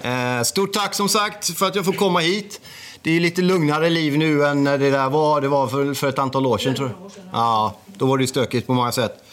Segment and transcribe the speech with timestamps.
[0.03, 2.61] Eh, Stort tack som sagt för att jag får komma hit.
[3.03, 5.41] Det är lite lugnare liv nu än när det där var.
[5.41, 7.11] Det var för, för ett antal år sedan tror jag.
[7.33, 9.25] Ja, då var det ju stökigt på många sätt.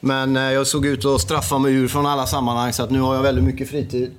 [0.00, 3.00] Men eh, jag såg ut att straffa mig ur från alla sammanhang så att nu
[3.00, 4.10] har jag väldigt mycket fritid.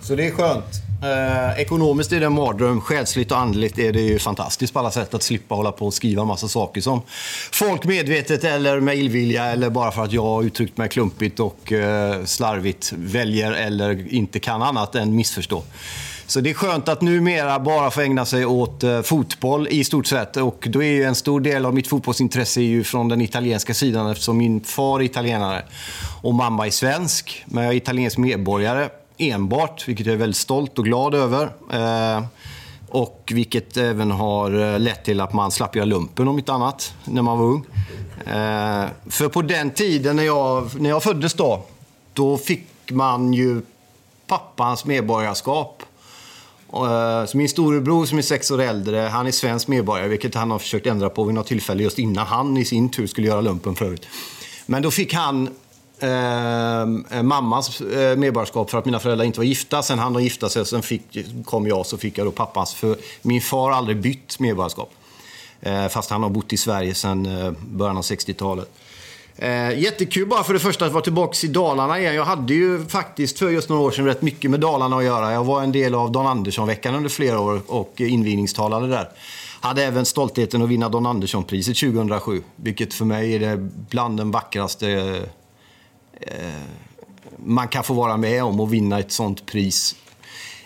[0.00, 0.91] Så det är skönt.
[1.02, 2.80] Eh, ekonomiskt är det en mardröm.
[2.80, 5.94] Själsligt och andligt är det ju fantastiskt på alla sätt att slippa hålla på och
[5.94, 7.02] skriva massa saker som
[7.52, 11.72] folk medvetet eller med illvilja eller bara för att jag har uttryckt mig klumpigt och
[11.72, 15.62] eh, slarvigt väljer eller inte kan annat än missförstå.
[16.26, 20.06] Så det är skönt att numera bara få ägna sig åt eh, fotboll i stort
[20.06, 20.36] sett.
[20.36, 24.10] Och då är ju en stor del av mitt fotbollsintresse ju från den italienska sidan
[24.10, 25.62] eftersom min far är italienare
[26.22, 27.44] och mamma är svensk.
[27.46, 28.88] Men jag är italiensk medborgare
[29.30, 31.52] enbart, vilket jag är väldigt stolt och glad över.
[31.72, 32.24] Eh,
[32.88, 36.94] och vilket även har eh, lett till att man slapp göra lumpen om inte annat,
[37.04, 37.66] när man var ung.
[38.26, 41.62] Eh, för på den tiden när jag, när jag föddes då,
[42.12, 43.62] då fick man ju
[44.26, 45.82] pappans medborgarskap.
[46.72, 50.50] Eh, så min storebror som är sex år äldre, han är svensk medborgare, vilket han
[50.50, 53.40] har försökt ändra på vid något tillfälle just innan han i sin tur skulle göra
[53.40, 54.06] lumpen förut.
[54.66, 55.48] Men då fick han
[56.02, 56.82] Eh,
[57.18, 59.82] eh, mammas eh, medborgarskap för att mina föräldrar inte var gifta.
[59.82, 62.74] Sen hann de gifta sig och sen fick, kom jag så fick jag då pappas.
[62.74, 64.90] För min far har aldrig bytt medborgarskap.
[65.60, 68.70] Eh, fast han har bott i Sverige sedan eh, början av 60-talet.
[69.36, 72.14] Eh, jättekul bara för det första att vara tillbaka i Dalarna igen.
[72.14, 75.32] Jag hade ju faktiskt för just några år sedan rätt mycket med Dalarna att göra.
[75.32, 79.08] Jag var en del av Don Andersson-veckan under flera år och invigningstalade där.
[79.60, 82.42] Hade även stoltheten att vinna Don Andersson-priset 2007.
[82.56, 83.56] Vilket för mig är det
[83.90, 85.22] bland den vackraste eh,
[86.26, 86.36] Eh,
[87.36, 89.96] man kan få vara med om och vinna ett sånt pris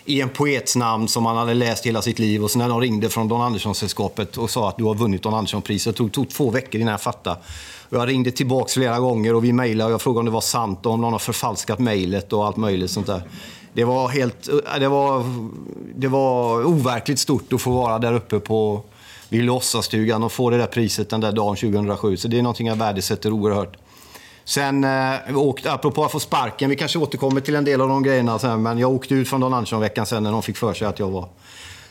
[0.07, 2.43] i en poets namn som man hade läst hela sitt liv.
[2.43, 5.33] Och sen när de ringde från Don Andersson-sällskapet och sa att du har vunnit Don
[5.33, 5.95] Andersson-priset.
[5.95, 7.39] Det tog, tog två veckor innan jag fattade.
[7.89, 10.41] Och jag ringde tillbaka flera gånger och vi mejlade och jag frågade om det var
[10.41, 13.21] sant och om någon har förfalskat mejlet och allt möjligt sånt där.
[13.73, 14.49] Det var helt...
[14.49, 15.25] Eh, det var,
[15.95, 18.83] det var overkligt stort att få vara där uppe på
[19.29, 22.17] vid Lossastugan och få det där priset den där dagen 2007.
[22.17, 23.77] Så det är någonting jag värdesätter oerhört.
[24.47, 28.03] Sen eh, åkte, apropå att få sparken, vi kanske återkommer till en del av de
[28.03, 30.87] grejerna sen, men jag åkte ut från Don Andersson-veckan sen när de fick för sig
[30.87, 31.27] att jag var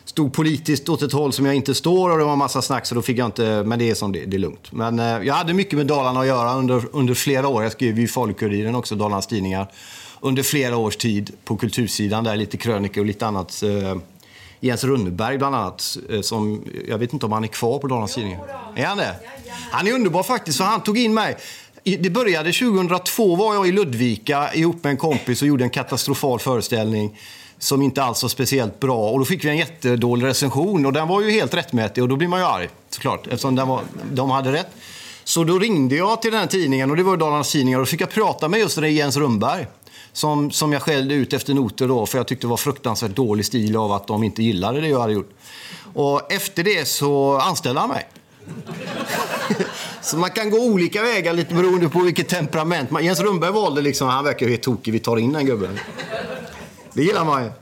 [0.05, 2.95] stod politiskt åt ett håll som jag inte står och det var massa snack så
[2.95, 4.73] då fick jag inte, men det är som det, det är lugnt.
[4.73, 7.63] Men eh, jag hade mycket med Dalarna att göra under, under flera år.
[7.63, 9.73] Jag skrev ju i Falu-Kuriren också, Dalarnas Tidningar,
[10.21, 13.63] under flera års tid på kultursidan där, lite krönikor och lite annat.
[13.63, 13.97] Eh,
[14.61, 18.15] Jens Runneberg bland annat, eh, som, jag vet inte om han är kvar på Dalarnas
[18.15, 18.41] Tidningar.
[18.77, 19.15] Är han det?
[19.71, 21.37] Han är underbar faktiskt, för han tog in mig.
[21.89, 26.39] Det började 2002 var jag i Ludvika ihop med en kompis och gjorde en katastrofal
[26.39, 27.19] föreställning
[27.59, 29.11] som inte alls var speciellt bra.
[29.11, 32.17] Och då fick vi en jättedålig recension och den var ju helt rättmätig och då
[32.17, 33.81] blir man ju arg såklart eftersom den var,
[34.13, 34.69] de hade rätt.
[35.25, 37.91] Så då ringde jag till den här tidningen och det var Dalarnas Tidningar och då
[37.91, 39.67] fick jag prata med just den Jens Rundberg.
[40.13, 43.47] Som, som jag skällde ut efter noter då för jag tyckte det var fruktansvärt dålig
[43.47, 45.31] stil av att de inte gillade det jag hade gjort.
[45.95, 48.07] Och efter det så anställde han mig.
[50.03, 52.91] Så man kan gå olika vägar lite beroende på vilket temperament.
[52.91, 55.79] man- Jens Rundberg valde liksom, han verkar ju helt tokig, vi tar in den gubben.
[56.93, 57.51] Det gillar man ju.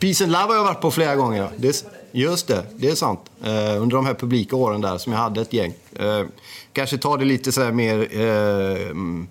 [0.00, 1.48] Peace and Love har jag varit på flera gånger.
[1.56, 3.20] Det, just det, det är sant.
[3.46, 5.74] Uh, under de här publika åren där som jag hade ett gäng.
[6.00, 6.26] Uh,
[6.72, 9.24] kanske ta det lite så här mer Uh,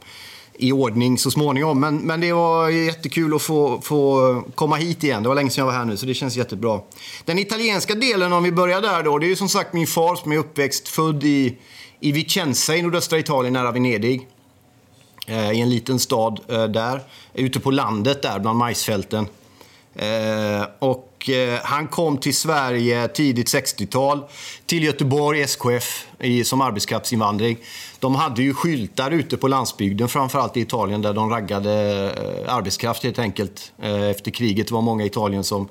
[0.57, 1.79] i ordning så småningom.
[1.79, 5.23] Men, men det var jättekul att få, få komma hit igen.
[5.23, 6.79] Det var länge sedan jag var här nu, så det känns jättebra.
[7.25, 10.15] Den italienska delen, om vi börjar där då, det är ju som sagt min far
[10.15, 11.57] som är uppväxt, född i,
[11.99, 14.27] i Vicenza i nordöstra Italien, nära Venedig.
[15.27, 17.01] Eh, I en liten stad eh, där,
[17.33, 19.27] ute på landet där, bland majsfälten.
[19.95, 24.23] Eh, och eh, han kom till Sverige tidigt 60-tal,
[24.65, 27.57] till Göteborg, SKF, i, som arbetskraftsinvandring.
[27.99, 31.73] De hade ju skyltar ute på landsbygden, framförallt i Italien, där de raggade
[32.17, 33.71] eh, arbetskraft helt enkelt.
[33.81, 35.67] Eh, efter kriget det var många i Italien som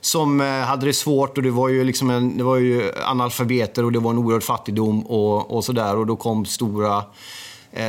[0.00, 3.84] som eh, hade det svårt och det var ju, liksom en, det var ju analfabeter
[3.84, 5.96] och det var en oerhörd fattigdom och, och sådär.
[5.96, 7.04] Och då kom stora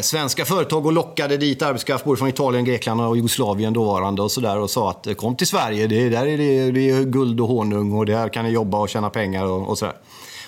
[0.01, 4.59] svenska företag och lockade dit arbetskraft både från Italien, Grekland och Jugoslavien dåvarande och sådär
[4.59, 7.93] och sa att kom till Sverige, det, där är det, det är guld och honung
[7.93, 9.95] och där kan ni jobba och tjäna pengar och, och sådär.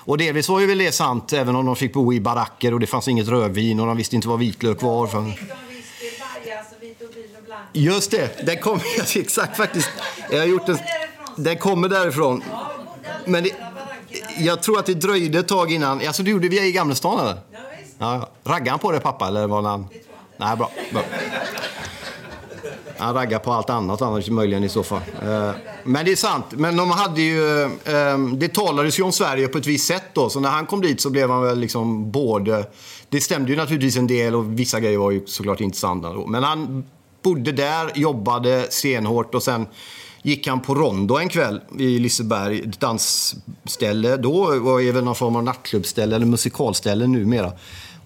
[0.08, 2.80] Och delvis var ju väl det sant, även om de fick bo i baracker och
[2.80, 5.08] det fanns inget rödvin och de visste inte vad vitlök var.
[5.08, 5.34] För...
[7.74, 8.84] Just det, den kommer
[9.18, 9.90] exakt faktiskt.
[10.32, 10.78] Jag har gjort en,
[11.36, 12.44] den kommer därifrån.
[13.26, 13.52] Men det,
[14.38, 16.08] jag tror att det dröjde ett tag innan.
[16.08, 17.38] Alltså du gjorde vi i Gamla stan eller?
[17.98, 19.88] Ja, Raggade han på det pappa eller var han?
[20.38, 20.72] Nej, bra.
[20.92, 21.02] bra.
[22.98, 25.02] Han raggar på allt annat annars möjligen i så fall.
[25.22, 25.52] Eh,
[25.84, 26.46] men det är sant.
[26.52, 30.30] Men de hade ju, eh, det talades ju om Sverige på ett visst sätt då.
[30.30, 32.66] Så när han kom dit så blev han väl liksom både...
[33.10, 36.28] Det stämde ju naturligtvis en del och vissa grejer var ju såklart intressanta då.
[36.28, 36.86] Men han
[37.24, 39.66] bodde där, jobbade stenhårt och sen
[40.22, 44.18] gick han på Rondo en kväll i Liseberg, ett dansställe.
[44.18, 47.52] Då var det väl någon form av nattklubbställe eller musikalställe numera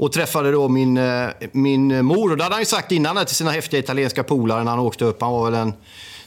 [0.02, 2.32] och träffade då min, eh, min mor.
[2.32, 5.06] Och det hade han ju sagt innan till sina häftiga italienska polare när han åkte
[5.06, 5.22] upp.
[5.22, 5.74] Han var väl en,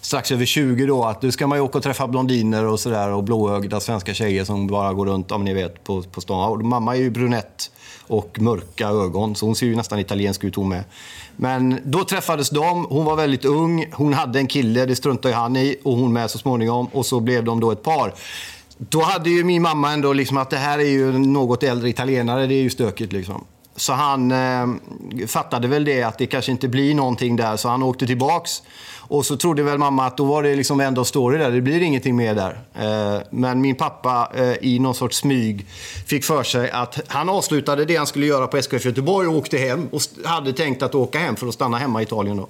[0.01, 1.05] strax över 20 då.
[1.05, 3.11] Att nu ska man ju åka och träffa blondiner och sådär.
[3.11, 6.51] Och blåögda svenska tjejer som bara går runt, om ni vet, på, på stan.
[6.51, 7.71] Och mamma är ju brunett
[8.07, 9.35] och mörka ögon.
[9.35, 10.85] Så hon ser ju nästan italiensk ut hon med.
[11.37, 12.87] Men då träffades de.
[12.89, 13.87] Hon var väldigt ung.
[13.93, 15.77] Hon hade en kille, det struntade han i.
[15.83, 16.87] Och hon med så småningom.
[16.93, 18.15] Och så blev de då ett par.
[18.79, 22.47] Då hade ju min mamma ändå liksom att det här är ju något äldre italienare.
[22.47, 23.45] Det är ju stökigt liksom.
[23.77, 24.67] Så han eh,
[25.27, 28.63] fattade väl det att det kanske inte blir någonting där, så han åkte tillbaks.
[29.09, 31.81] Och så trodde väl mamma att då var det liksom ändå story där, det blir
[31.81, 32.59] ingenting mer där.
[32.75, 35.67] Eh, men min pappa eh, i någon sorts smyg
[36.07, 39.59] fick för sig att han avslutade det han skulle göra på SKF Göteborg och åkte
[39.59, 42.49] hem och hade tänkt att åka hem för att stanna hemma i Italien då.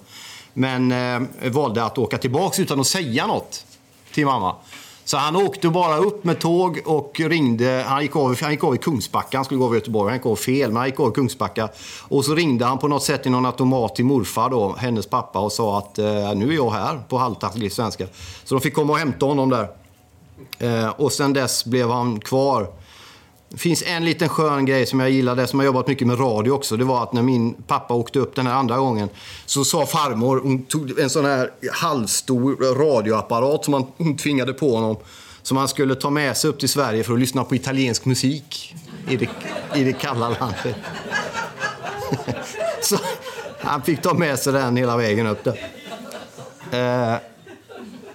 [0.53, 3.67] Men eh, valde att åka tillbaks utan att säga något
[4.13, 4.57] till mamma.
[5.05, 7.85] Så han åkte bara upp med tåg och ringde.
[7.89, 9.39] Han gick av, han gick av i Kungsbacka.
[9.39, 10.11] Han skulle gå över Göteborg.
[10.11, 11.69] Han gick av fel, men han gick av i Kungsbacka.
[12.09, 15.39] Och så ringde han på något sätt i någon automat till morfar, då, hennes pappa,
[15.39, 18.07] och sa att eh, nu är jag här på halvtacklig svenska.
[18.45, 19.69] Så de fick komma och hämta honom där.
[20.59, 22.69] Eh, och sen dess blev han kvar
[23.55, 26.51] det finns en liten skön grej som jag gillade, som jag jobbat mycket med radio
[26.51, 26.77] också.
[26.77, 29.09] Det var att när min pappa åkte upp den här andra gången
[29.47, 34.97] så sa farmor, hon tog en sån här halvstor radioapparat som hon tvingade på honom.
[35.43, 38.75] Som han skulle ta med sig upp till Sverige för att lyssna på italiensk musik
[39.09, 39.29] i det,
[39.75, 40.77] i det kalla landet.
[42.81, 42.97] så
[43.59, 45.59] han fick ta med sig den hela vägen upp där.
[46.71, 47.19] Eh,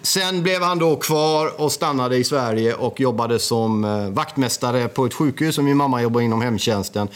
[0.10, 5.06] Sen blev han då kvar och stannade i Sverige och jobbade som eh, vaktmästare på
[5.06, 5.58] ett sjukhus.
[5.58, 7.08] Och min mamma jobbade inom hemtjänsten.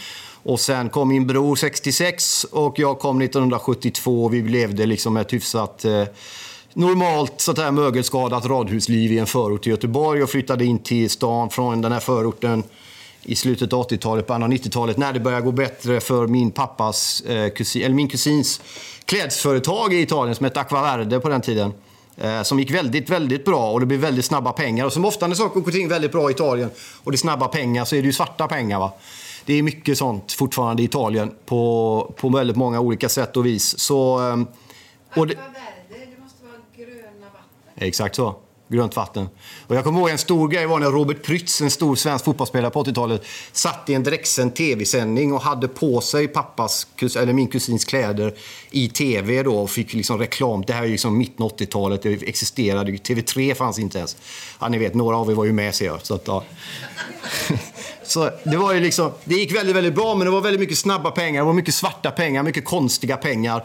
[0.42, 4.28] Och sen kom min bror 66 och jag kom 1972.
[4.28, 6.04] Vi levde liksom ett hyfsat eh,
[6.74, 11.50] normalt sånt här mögelskadat radhusliv i en förort till Göteborg och flyttade in till stan
[11.50, 12.62] från den här förorten
[13.22, 17.20] i slutet av 80-talet, början av 90-talet när det började gå bättre för min pappas
[17.20, 18.60] eh, kusin, eller min kusins
[19.04, 21.72] klädesföretag i Italien som hette Aquaverde på den tiden.
[22.16, 24.86] Eh, som gick väldigt, väldigt bra och det blev väldigt snabba pengar.
[24.86, 26.70] Och som ofta när saker och ting väldigt bra i Italien
[27.04, 28.78] och det är snabba pengar så är det ju svarta pengar.
[28.78, 28.92] Va?
[29.44, 33.78] Det är mycket sånt fortfarande i Italien på, på väldigt många olika sätt och vis.
[33.78, 34.46] Så, ehm,
[35.16, 35.34] och det,
[35.88, 37.86] det måste vara gröna vatten.
[37.86, 38.36] Exakt så
[38.68, 39.28] grönt vatten.
[39.66, 42.70] Och jag kommer ihåg en stor grej var när Robert Prytz, en stor svensk fotbollsspelare
[42.70, 47.84] på 80-talet, satt i en direktsänd tv-sändning och hade på sig pappas, eller min kusins
[47.84, 48.34] kläder
[48.70, 50.64] i tv då och fick liksom reklam.
[50.66, 54.16] Det här är liksom mitten 80-talet, det existerade TV3 fanns inte ens.
[54.60, 56.06] Ja, ni vet, några av er var ju med ser jag.
[56.06, 56.44] Så, att, ja.
[58.04, 60.78] så det var ju liksom, det gick väldigt, väldigt bra men det var väldigt mycket
[60.78, 63.64] snabba pengar, det var mycket svarta pengar, mycket konstiga pengar.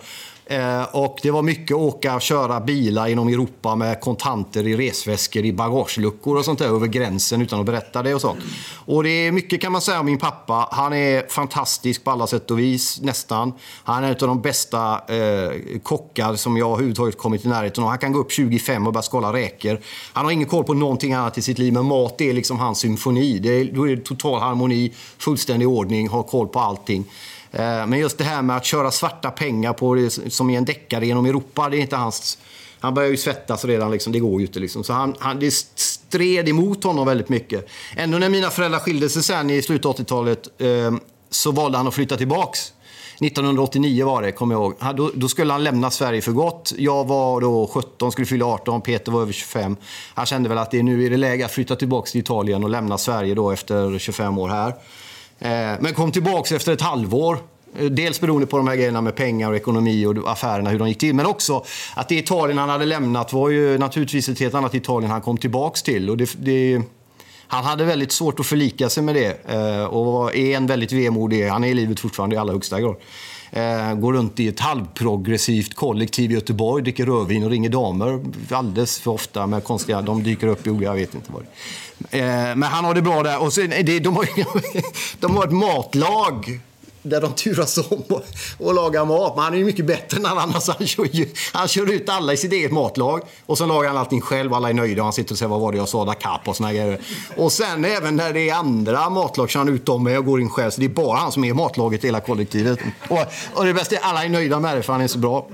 [0.49, 5.45] Eh, och det var mycket åka och köra bilar inom Europa med kontanter i resväskor
[5.45, 8.39] i bagageluckor och sånt där över gränsen utan att berätta det och sånt.
[8.85, 10.69] Och det är mycket kan man säga om min pappa.
[10.71, 13.53] Han är fantastisk på alla sätt och vis, nästan.
[13.83, 17.89] Han är en av de bästa eh, kockar som jag överhuvudtaget kommit i närheten av.
[17.89, 19.79] Han kan gå upp 25 och börja skala räkor.
[20.13, 22.79] Han har ingen koll på någonting annat i sitt liv, men mat är liksom hans
[22.79, 23.39] symfoni.
[23.39, 27.05] Det är, då är det total harmoni, fullständig ordning, har koll på allting.
[27.51, 30.65] Eh, men just det här med att köra svarta pengar på det, som i en
[30.65, 32.37] deckare genom Europa, det är inte hans...
[32.81, 34.13] Han börjar ju svettas redan, liksom.
[34.13, 34.59] det går ju inte.
[34.59, 34.83] Liksom.
[34.83, 37.67] Så han, han, det stred emot honom väldigt mycket.
[37.95, 40.93] Ändå när mina föräldrar skilde sig sen i slutet av 80-talet eh,
[41.29, 42.73] så valde han att flytta tillbaks
[43.21, 44.95] 1989 var det, kommer jag ihåg.
[44.95, 46.73] Då, då, skulle han lämna Sverige för gott.
[46.77, 49.75] Jag var då 17, skulle fylla 18, Peter var över 25.
[50.13, 52.69] Han kände väl att det, nu är det läge att flytta tillbaka till Italien och
[52.69, 54.73] lämna Sverige då efter 25 år här.
[55.39, 57.37] Eh, men kom tillbaka efter ett halvår.
[57.79, 60.87] Eh, dels beroende på de här grejerna med pengar och ekonomi och affärerna, hur de
[60.87, 61.15] gick till.
[61.15, 61.63] Men också
[61.95, 65.37] att det Italien han hade lämnat var ju naturligtvis ett helt annat Italien han kom
[65.37, 66.09] tillbaka till.
[66.09, 66.81] Och det, det
[67.51, 71.47] han hade väldigt svårt att förlika sig med det eh, och är en väldigt vemodig.
[71.47, 72.95] Han är i livet fortfarande i allra högsta grad.
[73.51, 78.99] Eh, går runt i ett halvprogressivt kollektiv i Göteborg, dricker rödvin och ringer damer alldeles
[78.99, 80.01] för ofta med konstiga...
[80.01, 81.41] De dyker upp i jag vet inte vad.
[82.11, 83.41] Eh, men han har det bra där.
[83.41, 84.27] Och sen, eh, det, de, har,
[85.19, 86.59] de har ett matlag
[87.01, 88.23] där de turas om och,
[88.57, 89.35] och lagar mat.
[89.35, 90.59] Men han är ju mycket bättre än alla andra.
[90.59, 93.21] Så han, kör ju, han kör ut alla i sitt eget matlag.
[93.45, 94.53] Och så lagar han allting själv.
[94.53, 95.03] Alla är nöjda.
[95.03, 96.99] Han sitter och säger vad var det jag sa, da cap och såna grejer.
[97.37, 100.41] Och sen även när det är andra matlag kör han ut dem med och går
[100.41, 100.71] in själv.
[100.71, 102.79] Så det är bara han som är i matlaget i hela kollektivet.
[103.09, 103.19] Och,
[103.53, 105.47] och det bästa är alla är nöjda med det för han är så bra.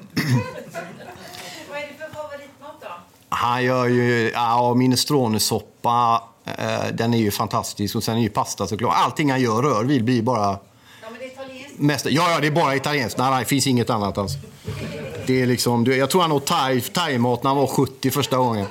[1.70, 2.88] Vad är det för favoritmat då?
[3.30, 6.24] Han gör ju ja, minestronesoppa.
[6.46, 7.96] Eh, den är ju fantastisk.
[7.96, 8.94] Och sen är ju pasta såklart.
[8.98, 10.58] Allting han gör rör vid blir bara
[11.78, 13.18] Mest, ja, ja, det är bara italienskt.
[13.18, 14.34] Nej, nej, det finns inget annat alls.
[15.28, 16.46] Det är liksom, jag tror han åt
[16.94, 18.66] thai-mat när han var 70 första gången.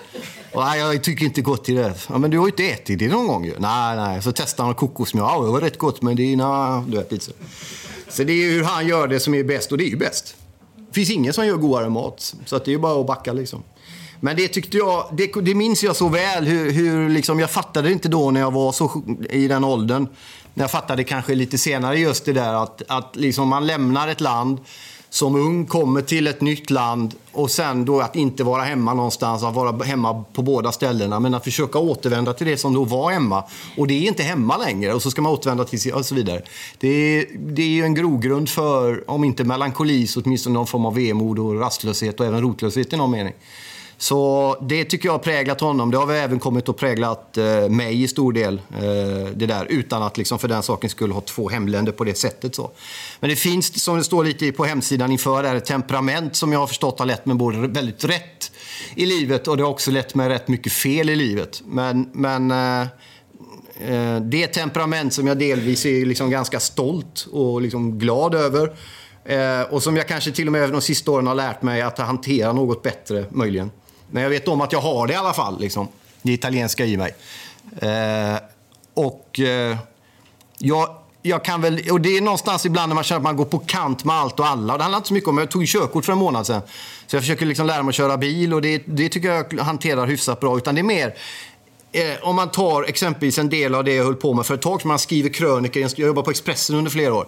[0.52, 1.94] Och, nej, jag tycker inte gott i det.
[2.08, 3.54] Ja, men du har ju inte ätit det någon gång ju.
[3.58, 4.22] Nej, nej.
[4.22, 5.26] Så testade han kokosmjöl.
[5.28, 6.36] Ja, det var rätt gott, men det är...
[6.36, 7.32] Nej, du vet, lite så.
[8.08, 10.36] så det är hur han gör det som är bäst, och det är ju bäst.
[10.76, 12.34] Det finns ingen som gör godare mat.
[12.46, 13.62] Så att det är bara att backa liksom.
[14.20, 16.44] Men det tyckte jag, det, det minns jag så väl.
[16.44, 20.08] Hur, hur liksom, jag fattade inte då när jag var så, i den åldern
[20.54, 24.58] jag fattade kanske lite senare just det där att, att liksom man lämnar ett land
[25.14, 29.42] som ung, kommer till ett nytt land och sen då att inte vara hemma någonstans,
[29.42, 33.10] att vara hemma på båda ställena, men att försöka återvända till det som då var
[33.10, 33.44] hemma.
[33.76, 36.14] Och det är inte hemma längre och så ska man återvända till sig och så
[36.14, 36.42] vidare.
[36.78, 40.86] Det är, det är ju en grogrund för, om inte melankoli, så åtminstone någon form
[40.86, 43.34] av vemod och rastlöshet och även rotlöshet i någon mening.
[43.98, 45.90] Så det tycker jag har präglat honom.
[45.90, 48.54] Det har väl även kommit att präglat eh, mig i stor del.
[48.54, 52.14] Eh, det där, utan att liksom för den saken skulle ha två hemländer på det
[52.14, 52.54] sättet.
[52.54, 52.70] Så.
[53.20, 56.52] Men det finns, som det står lite på hemsidan inför, det här, ett temperament som
[56.52, 58.52] jag har förstått har lett mig både väldigt rätt
[58.94, 61.62] i livet och det har också lett mig rätt mycket fel i livet.
[61.66, 62.80] Men, men eh,
[63.90, 68.76] eh det temperament som jag delvis är liksom ganska stolt och liksom glad över.
[69.24, 71.98] Eh, och som jag kanske till och med de sista åren har lärt mig att
[71.98, 73.70] hantera något bättre, möjligen.
[74.10, 75.88] Men jag vet om att jag har det i alla fall, liksom.
[76.22, 77.14] det italienska i mig.
[77.82, 78.36] Eh,
[78.94, 79.76] och eh,
[80.58, 83.44] jag, jag kan väl, och det är någonstans ibland när man känner att man går
[83.44, 84.72] på kant med allt och alla.
[84.72, 86.62] Och Det handlar inte så mycket om, jag tog körkort för en månad sedan.
[87.06, 90.06] Så jag försöker liksom lära mig att köra bil och det, det tycker jag hanterar
[90.06, 90.56] hyfsat bra.
[90.56, 91.14] Utan det är mer,
[91.92, 94.62] eh, om man tar exempelvis en del av det jag höll på med för ett
[94.62, 97.26] tag sedan, man skriver krönikor, jag jobbade på Expressen under flera år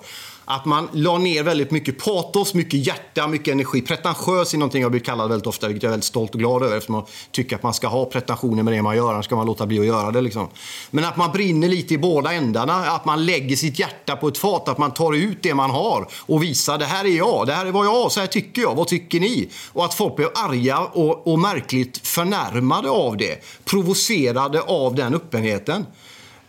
[0.48, 3.80] att man la ner väldigt mycket patos, mycket hjärta, mycket energi.
[3.80, 6.62] Pretentiös är någonting jag blir kallad väldigt ofta, vilket jag är väldigt stolt och glad
[6.62, 9.36] över eftersom man tycker att man ska ha pretensioner med det man gör, annars ska
[9.36, 10.20] man låta bli att göra det.
[10.20, 10.48] Liksom.
[10.90, 14.38] Men att man brinner lite i båda ändarna, att man lägger sitt hjärta på ett
[14.38, 17.52] fat, att man tar ut det man har och visar det här är jag, det
[17.52, 19.48] här är vad jag har, så här tycker jag, vad tycker ni?
[19.72, 25.86] Och att folk blev arga och, och märkligt förnärmade av det, provocerade av den öppenheten.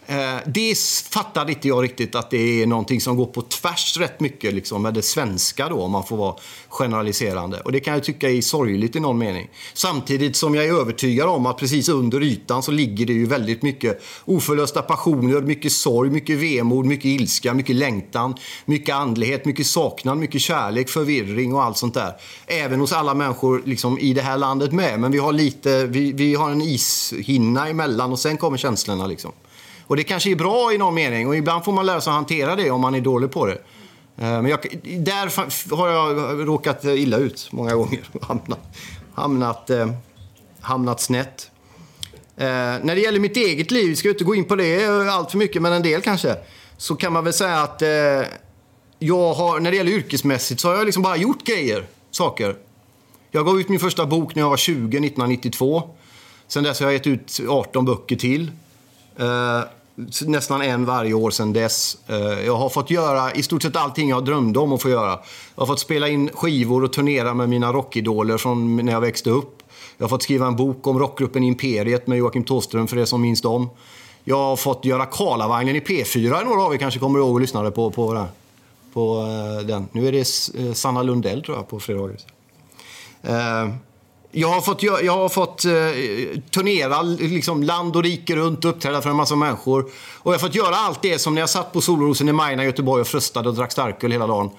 [0.10, 0.78] Eh, det
[1.12, 4.82] fattade inte jag riktigt att det är någonting som går på tvärs rätt mycket liksom,
[4.82, 6.36] med det svenska då, om man får vara
[6.70, 7.60] generaliserande.
[7.60, 9.50] Och det kan jag tycka är sorgligt i någon mening.
[9.74, 13.62] Samtidigt som jag är övertygad om att precis under ytan så ligger det ju väldigt
[13.62, 18.36] mycket oförlösta passioner, mycket sorg, mycket vemod, mycket ilska, mycket längtan,
[18.66, 22.14] mycket andlighet, mycket saknad, mycket kärlek, förvirring och allt sånt där.
[22.48, 25.00] Även hos alla människor liksom, i det här landet med.
[25.00, 29.32] Men vi har lite, vi, vi har en ishinna emellan och sen kommer känslorna liksom.
[29.88, 32.16] Och det kanske är bra i någon mening och ibland får man lära sig att
[32.16, 33.58] hantera det om man är dålig på det.
[34.18, 38.10] Eh, men jag, där har jag råkat illa ut många gånger.
[38.22, 38.60] Hamnat,
[39.14, 39.92] hamnat, eh,
[40.62, 41.52] hamnat snett.
[42.38, 42.46] Eh,
[42.84, 45.38] när det gäller mitt eget liv, vi ska inte gå in på det allt för
[45.38, 46.36] mycket, men en del kanske.
[46.78, 47.90] Så kan man väl säga att eh,
[49.00, 52.56] jag har, när det gäller yrkesmässigt så har jag liksom bara gjort grejer, saker.
[53.32, 55.90] Jag gav ut min första bok när jag var 20, 1992.
[56.48, 58.52] Sen dess har jag gett ut 18 böcker till
[59.16, 59.62] eh,
[60.26, 61.98] nästan en varje år sedan dess.
[62.08, 65.20] Eh, jag har fått göra i stort sett allting jag drömde om att få göra.
[65.56, 69.30] Jag har fått spela in skivor och turnera med mina rockidoler från när jag växte
[69.30, 69.64] upp.
[69.98, 73.22] Jag har fått skriva en bok om rockgruppen Imperiet med Joakim Thåström för er som
[73.22, 73.70] minns dem.
[74.24, 77.72] Jag har fått göra Karlavagnen i P4, några av er kanske kommer ihåg och lyssnade
[77.72, 78.26] på, på,
[78.94, 79.88] på eh, den.
[79.92, 82.18] Nu är det eh, Sanna Lundell tror jag på fredagar.
[84.40, 85.72] Jag har fått, jag har fått eh,
[86.52, 89.84] turnera liksom land och rike runt och uppträda för en massa människor.
[90.18, 92.64] Och jag har fått göra allt det som när jag satt på Solrosen i Majna
[92.64, 94.50] i Göteborg och fröstade och drack starköl hela dagen.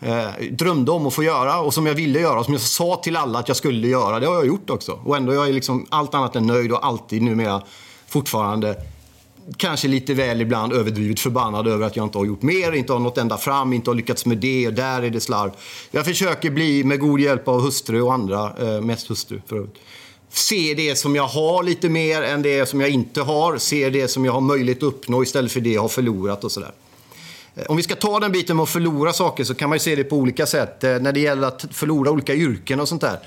[0.00, 3.00] Eh, drömde om att få göra och som jag ville göra och som jag sa
[3.04, 4.20] till alla att jag skulle göra.
[4.20, 4.98] Det har jag gjort också.
[5.04, 7.62] Och ändå är jag liksom allt annat än nöjd och alltid numera
[8.06, 8.76] fortfarande
[9.56, 13.00] kanske lite väl ibland överdrivet förbannad över att jag inte har gjort mer, inte har
[13.00, 15.50] nått ända fram, inte har lyckats med det och där är det slarv.
[15.90, 19.76] Jag försöker bli, med god hjälp av hustru och andra, eh, mest hustru för övrigt,
[20.28, 24.08] se det som jag har lite mer än det som jag inte har, se det
[24.08, 26.72] som jag har möjlighet att uppnå istället för det jag har förlorat och sådär.
[27.54, 29.80] Eh, om vi ska ta den biten med att förlora saker så kan man ju
[29.80, 30.84] se det på olika sätt.
[30.84, 33.18] Eh, när det gäller att förlora olika yrken och sånt där.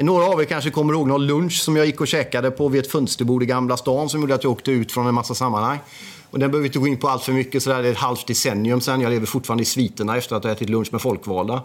[0.00, 2.80] Några av er kanske kommer ihåg någon lunch som jag gick och käkade på vid
[2.80, 5.78] ett fönsterbord i Gamla stan som gjorde att jag åkte ut från en massa sammanhang.
[6.30, 7.92] Och den behöver vi inte gå in på allt för mycket, så där det är
[7.92, 9.00] ett halvt decennium sedan.
[9.00, 11.62] Jag lever fortfarande i sviterna efter att ha ätit lunch med folkvalda.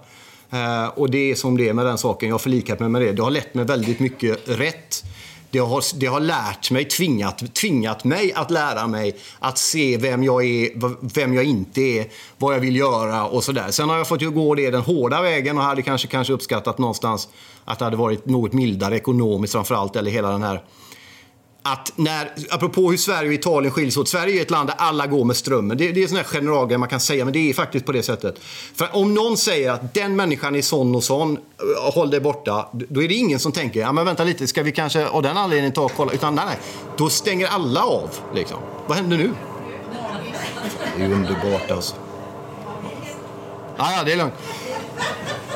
[0.52, 2.30] Eh, och det är som det är med den saken.
[2.30, 3.12] Jag har förlikat mig med det.
[3.12, 5.04] Det har lett mig väldigt mycket rätt.
[5.52, 10.24] Det har, det har lärt mig, tvingat, tvingat mig att lära mig att se vem
[10.24, 10.70] jag är,
[11.14, 13.72] vem jag inte är, vad jag vill göra och sådär.
[13.72, 16.78] Sen har jag fått ju gå det den hårda vägen och hade kanske, kanske uppskattat
[16.78, 17.30] någonstans
[17.66, 20.64] att det hade varit något mildare ekonomiskt framförallt, eller hela den här
[21.64, 24.10] att när, apropå hur Sverige och Italien skiljs åt.
[24.10, 25.78] Sverige är ett land där alla går med strömmen.
[25.78, 27.92] Det, det är en sån här generalgrej man kan säga, men det är faktiskt på
[27.92, 28.40] det sättet.
[28.76, 32.70] För om någon säger att den människan är sån och sån, eh, håll dig borta.
[32.72, 35.38] Då är det ingen som tänker, ja men vänta lite, ska vi kanske av den
[35.38, 36.12] anledningen ta och kolla?
[36.12, 36.58] Utan nej, nej.
[36.98, 38.58] Då stänger alla av, liksom.
[38.88, 39.34] Vad händer nu?
[40.98, 41.96] Det är underbart alltså.
[43.78, 44.34] Ja, ja, det är lugnt.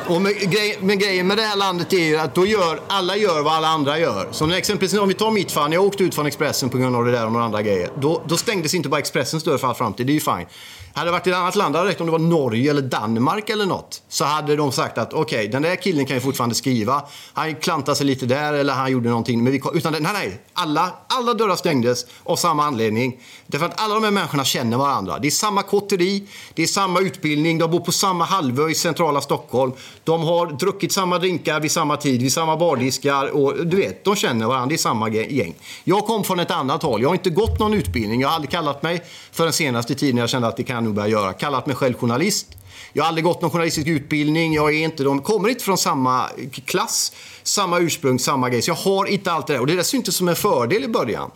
[0.08, 3.18] Och med, grej, men grejen med det här landet är ju att då gör, alla
[3.18, 4.28] gör vad alla andra gör.
[4.32, 6.78] Som när exempelvis om vi tar mitt fall, när jag åkte ut från Expressen på
[6.78, 7.90] grund av det där och några andra grejer.
[8.00, 10.46] Då, då stängdes inte bara Expressens dörr för all framtid, det är ju fine.
[10.94, 13.50] Hade det varit i ett annat land, hade räckt om det var Norge eller Danmark
[13.50, 14.02] eller något.
[14.10, 17.04] Så hade de sagt att okej, okay, den där killen kan ju fortfarande skriva.
[17.34, 19.44] Han klantade sig lite där eller han gjorde någonting.
[19.44, 20.42] Men vi, utan det, nej, nej.
[20.54, 23.20] Alla, alla dörrar stängdes av samma anledning.
[23.48, 25.20] Därför att alla de här människorna känner varandra.
[25.20, 29.22] Det är samma kotteri, det är samma utbildning, de bor på samma halvö i centrala
[29.22, 29.72] Stockholm.
[30.06, 33.28] De har druckit samma drinkar vid samma tid, vid samma bardiskar.
[33.28, 35.56] Och du vet, de känner varandra, det är samma gäng.
[35.84, 37.02] Jag kom från ett annat håll.
[37.02, 38.22] Jag har inte gått någon utbildning.
[38.22, 40.84] Jag har aldrig kallat mig för den senaste tiden jag kände att det kan jag
[40.84, 41.34] nog börja göra.
[41.34, 42.48] Kallat mig själv journalist.
[42.94, 44.54] Jag har aldrig gått någon journalistisk utbildning.
[44.54, 46.30] Jag är inte, de kommer inte från samma
[46.66, 47.12] klass,
[47.44, 48.62] samma ursprung, samma grej.
[48.62, 49.60] Så jag har inte allt det där.
[49.60, 51.32] Och det där syntes som en fördel i början.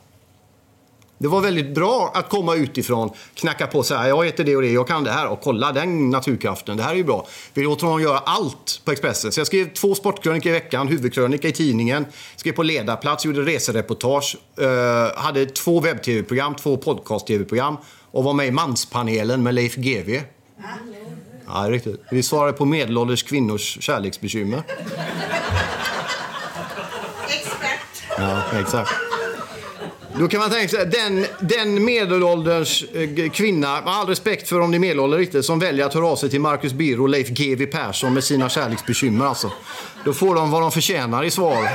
[1.21, 4.61] Det var väldigt bra att komma utifrån, knacka på så här, jag heter det och
[4.61, 7.27] det, jag kan det här och kolla den naturkraften, det här är ju bra.
[7.53, 9.31] Vi låter honom göra allt på Expressen.
[9.31, 12.05] Så jag skrev två sportkrönikor i veckan, huvudkrönika i tidningen,
[12.35, 17.77] skrev på ledarplats, gjorde resereportage, eh, hade två webb-tv-program, två podcast-tv-program
[18.11, 20.21] och var med i Manspanelen med Leif GW.
[21.47, 22.01] Ja, riktigt.
[22.11, 24.63] Vi svarade på medelålders kvinnors kärleksbekymmer.
[27.27, 28.03] Expert.
[28.17, 29.08] Ja, exakt.
[30.19, 34.71] Då kan man tänka sig, den, den medelålders eh, kvinna, med all respekt för om
[34.71, 37.29] det är medelålder riktigt, som väljer att höra av sig till Marcus Birro och Leif
[37.29, 39.51] GW Persson med sina kärleksbekymmer alltså.
[40.05, 41.69] Då får de vad de förtjänar i svar.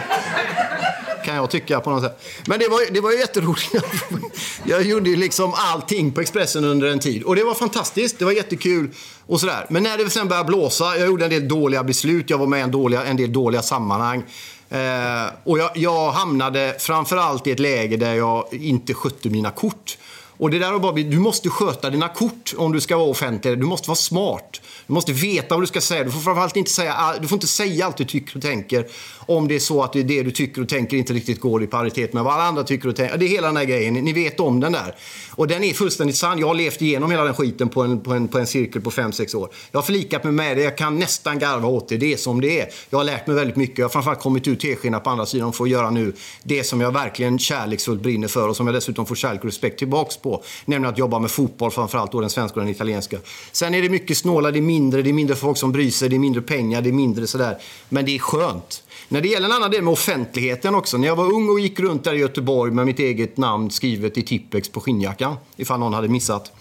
[1.25, 2.25] Kan jag tycka på något sätt.
[2.47, 3.75] Men det var, det var ju jätteroligt.
[4.65, 7.23] Jag gjorde ju liksom allting på Expressen under en tid.
[7.23, 8.91] Och det var fantastiskt, det var jättekul
[9.27, 9.67] och sådär.
[9.71, 12.59] Men när det sen började blåsa, jag gjorde en del dåliga beslut, jag var med
[12.59, 14.25] i en, dåliga, en del dåliga sammanhang.
[14.69, 19.99] Eh, och jag, jag hamnade framförallt i ett läge där jag inte skötte mina kort.
[20.37, 23.59] Och det där har bara du måste sköta dina kort om du ska vara offentlig.
[23.59, 24.61] Du måste vara smart.
[24.87, 26.05] Du måste veta vad du ska säga.
[26.05, 28.87] Du får framförallt inte säga, du får inte säga allt du tycker och tänker
[29.27, 32.13] om det är så att det, du tycker och tänker inte riktigt går i paritet
[32.13, 33.19] med vad alla andra tycker och tänker.
[33.19, 33.95] Det är hela den här grejen.
[33.95, 34.95] Ni vet om den där.
[35.31, 36.39] Och den är fullständigt sann.
[36.39, 38.91] Jag har levt igenom hela den skiten på en, på en, på en cirkel på
[38.91, 39.49] 5-6 år.
[39.71, 40.63] Jag har förlikat mig med det.
[40.63, 41.97] Jag kan nästan garva åt det.
[41.97, 42.69] Det är som det är.
[42.91, 43.79] Jag har lärt mig väldigt mycket.
[43.79, 46.81] Jag har framförallt kommit ut teskina på andra sidan och får göra nu det som
[46.81, 50.43] jag verkligen kärleksfullt brinner för och som jag dessutom får kärlek och respekt tillbaks på.
[50.65, 53.19] Nämligen att jobba med fotboll, framförallt då den svenska och den italienska.
[53.53, 56.09] Sen är det mycket snåla, det är mindre, det är mindre folk som bryr sig,
[56.09, 57.59] det är mindre pengar, det är mindre sådär.
[57.89, 58.83] Men det är skönt.
[59.09, 60.99] När det gäller en annan del med offentligheten också.
[60.99, 64.19] När jag var ung och gick runt där i Göteborg med mitt eget namn skrivet
[64.19, 65.37] i Tippex på skinnjackan.
[65.57, 66.53] Ifall någon hade missat.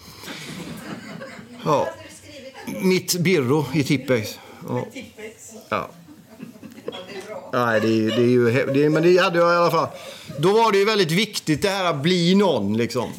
[1.64, 1.88] Ja.
[2.82, 4.38] Mitt Birro i Tippex.
[4.68, 4.86] Ja.
[5.68, 5.90] Ja.
[7.52, 8.50] Nej, det är, det är ju...
[8.50, 9.88] Det är, men det hade jag i alla fall.
[10.38, 13.10] Då var det ju väldigt viktigt det här att bli någon liksom.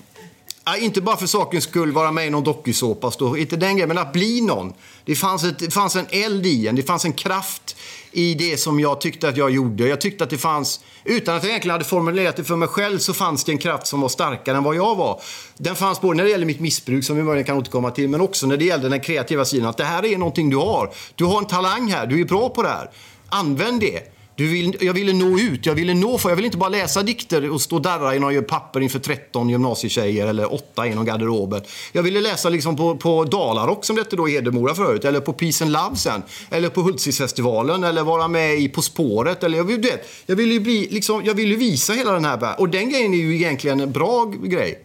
[0.67, 3.97] Ja, inte bara för sakens skull vara med i någon dokusåpa, inte den grejen, men
[3.97, 4.73] att bli någon.
[5.05, 7.75] Det fanns, ett, det fanns en eld i en, det fanns en kraft
[8.11, 9.87] i det som jag tyckte att jag gjorde.
[9.87, 12.99] Jag tyckte att det fanns, utan att jag egentligen hade formulerat det för mig själv,
[12.99, 15.21] så fanns det en kraft som var starkare än vad jag var.
[15.57, 18.21] Den fanns både när det gäller mitt missbruk, som vi möjligen kan återkomma till, men
[18.21, 19.69] också när det gällde den kreativa sidan.
[19.69, 20.93] Att det här är någonting du har.
[21.15, 22.89] Du har en talang här, du är bra på det här.
[23.29, 24.14] Använd det.
[24.37, 27.03] Du vill, jag ville nå ut, jag ville nå för Jag ville inte bara läsa
[27.03, 31.05] dikter och stå och darra i några papper inför 13 gymnasietjejer eller 8 i någon
[31.05, 31.61] garderoben.
[31.91, 35.19] Jag ville läsa liksom på, på Dalarock som det hette då i Hedemora förut, eller
[35.19, 39.43] på Peace and Love sen, eller på Hultsfredsfestivalen, eller vara med i På spåret.
[39.43, 42.37] Eller, jag, du vet, jag ville ju bli, liksom, jag ville visa hela den här
[42.37, 42.59] världen.
[42.59, 44.79] Och den grejen är ju egentligen en bra grej,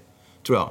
[0.47, 0.71] tror jag.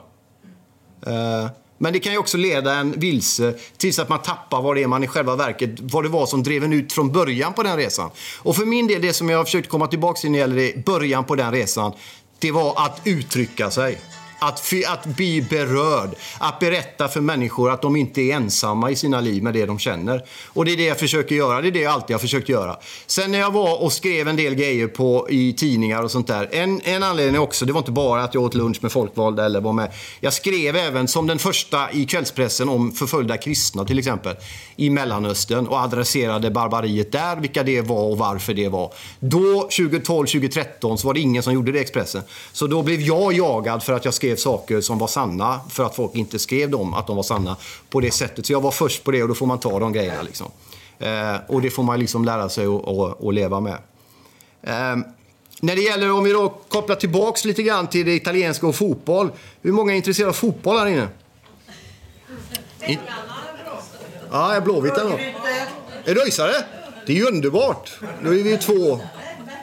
[1.08, 1.50] Uh,
[1.82, 4.88] men det kan ju också leda en vilse tills att man tappar vad det är
[4.88, 7.78] man i själva verket, vad det var som drev en ut från början på den
[7.78, 8.10] resan.
[8.40, 10.56] Och för min del, det som jag har försökt komma tillbaka till när det gäller
[10.56, 11.94] det, början på den resan,
[12.40, 13.98] det var att uttrycka sig.
[14.40, 16.10] Att, att bli berörd.
[16.38, 19.80] Att berätta för människor att de inte är ensamma i sina liv med det de
[19.80, 20.26] känner.
[20.48, 21.62] Och det är det jag försöker göra.
[21.62, 22.78] Det är det jag alltid har försökt göra.
[23.08, 26.50] Sen när jag var och skrev en del grejer på, i tidningar och sånt där.
[26.52, 29.62] En, en anledning också, det var inte bara att jag åt lunch med folkvalda eller
[29.62, 29.92] var med.
[30.20, 34.36] Jag skrev även som den första i kvällspressen om förföljda kristna till exempel.
[34.76, 38.94] I Mellanöstern och adresserade barbariet där, vilka det var och varför det var.
[39.20, 42.22] Då, 2012, 2013, så var det ingen som gjorde det i Expressen.
[42.52, 45.96] Så då blev jag jagad för att jag skrev saker som var sanna för att
[45.96, 47.58] folk inte skrev dem att de var sanna
[47.90, 48.46] på det sättet.
[48.46, 50.22] Så jag var först på det och då får man ta de grejerna.
[50.22, 50.52] Liksom.
[51.00, 53.78] Eh, och det får man liksom lära sig att- leva med.
[54.64, 54.96] Eh,
[55.62, 59.32] när det gäller, om vi då kopplar tillbaks lite grann till det italienska och fotboll.
[59.62, 61.08] Hur många är intresserade av fotboll här inne?
[62.88, 62.98] In...
[64.32, 65.18] Ja, jag är blåvit ändå.
[66.06, 66.54] Är du öisare?
[67.06, 68.00] Det är ju underbart.
[68.24, 68.74] Då är vi två.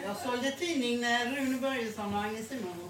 [0.07, 2.86] Jag sålde tidning när Rune Börjesson och Agnes Simon och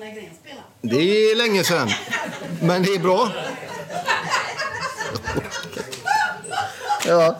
[0.00, 0.66] Gunnar Gren spelade.
[0.80, 1.90] Det är länge sedan.
[2.62, 3.28] Men det är bra.
[7.06, 7.38] Ja.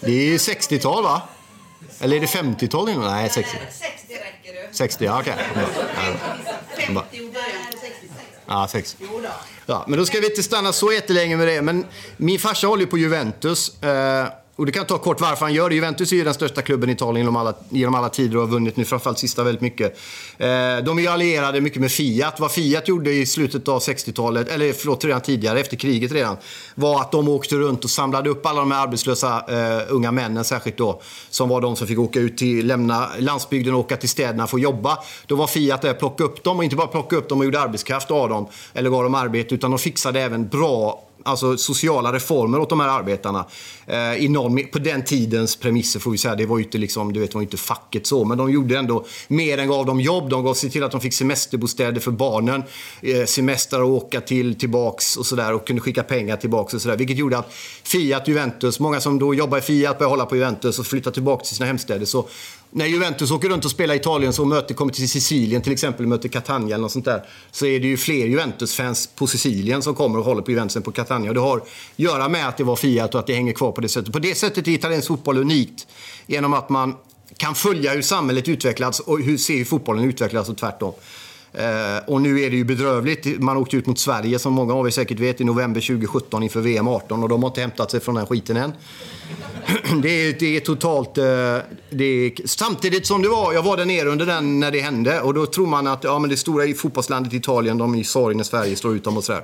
[0.00, 1.22] Det är 60-tal, va?
[2.00, 2.86] Eller är det 50-tal?
[2.86, 2.98] nu?
[2.98, 3.56] Nej, 60.
[3.70, 4.74] 60 räcker du.
[4.74, 5.34] 60, ja okej.
[5.54, 5.62] Ja.
[6.76, 8.12] 50 och början på 66.
[8.46, 9.04] Ja, 60.
[9.10, 9.28] Jo då.
[9.66, 11.62] Ja, men då ska vi inte stanna så jättelänge med det.
[11.62, 13.72] Men min farsa håller ju på Juventus.
[14.60, 15.74] Och det kan jag ta kort varför han gör det.
[15.74, 18.48] Juventus är ju den största klubben i Italien genom alla, genom alla tider och har
[18.48, 19.98] vunnit nu framförallt sista väldigt mycket.
[20.38, 20.46] Eh,
[20.84, 22.40] de är ju allierade mycket med Fiat.
[22.40, 26.36] Vad Fiat gjorde i slutet av 60-talet, eller förlåt redan tidigare, efter kriget redan,
[26.74, 30.44] var att de åkte runt och samlade upp alla de här arbetslösa eh, unga männen
[30.44, 34.08] särskilt då, som var de som fick åka ut till, lämna landsbygden och åka till
[34.08, 34.98] städerna för att jobba.
[35.26, 37.44] Då var Fiat där och plockade upp dem och inte bara plockade upp dem och
[37.44, 42.12] gjorde arbetskraft av dem eller gav dem arbete utan de fixade även bra alltså sociala
[42.12, 43.46] reformer åt de här arbetarna.
[43.86, 46.34] Eh, i någon, på den tidens premisser får vi säga.
[46.34, 49.04] Det var ju inte, liksom, du vet, var inte facket så, men de gjorde ändå
[49.28, 50.30] mer än gav dem jobb.
[50.30, 52.62] De gav sig till att de fick semesterbostäder för barnen,
[53.02, 56.96] eh, semester och åka till tillbaks och sådär och kunde skicka pengar tillbaks och sådär.
[56.96, 57.52] Vilket gjorde att
[57.82, 61.44] Fiat, Juventus, många som då jobbar i Fiat började hålla på Juventus och flytta tillbaka
[61.44, 62.06] till sina hemstäder.
[62.06, 62.28] Så
[62.72, 66.06] när Juventus åker runt och spelar i Italien så möter, kommer till Sicilien till exempel,
[66.06, 67.24] möter Catania eller något sånt där.
[67.50, 70.82] Så är det ju fler Juventus-fans på Sicilien som kommer och håller på Juventus än
[70.82, 71.30] på Catania.
[71.30, 73.72] Och det har att göra med att det var Fiat och att det hänger kvar
[73.72, 74.12] på det sättet.
[74.12, 75.86] På det sättet är italiensk fotboll unikt.
[76.26, 76.96] Genom att man
[77.36, 80.92] kan följa hur samhället utvecklas och hur, se hur fotbollen utvecklas och tvärtom.
[81.52, 83.40] Eh, och nu är det ju bedrövligt.
[83.40, 86.60] Man åkte ut mot Sverige som många av er säkert vet i november 2017 inför
[86.60, 88.72] VM 18 och de har inte hämtat sig från den skiten än.
[90.02, 91.18] Det är, det är totalt...
[91.18, 91.24] eh,
[91.90, 95.20] Det är, samtidigt som det var, jag var där nere under den när det hände
[95.20, 98.04] och då tror man att ja, men det stora i fotbollslandet Italien, de är i
[98.04, 99.42] sorg när Sverige slår ut dem och sådär.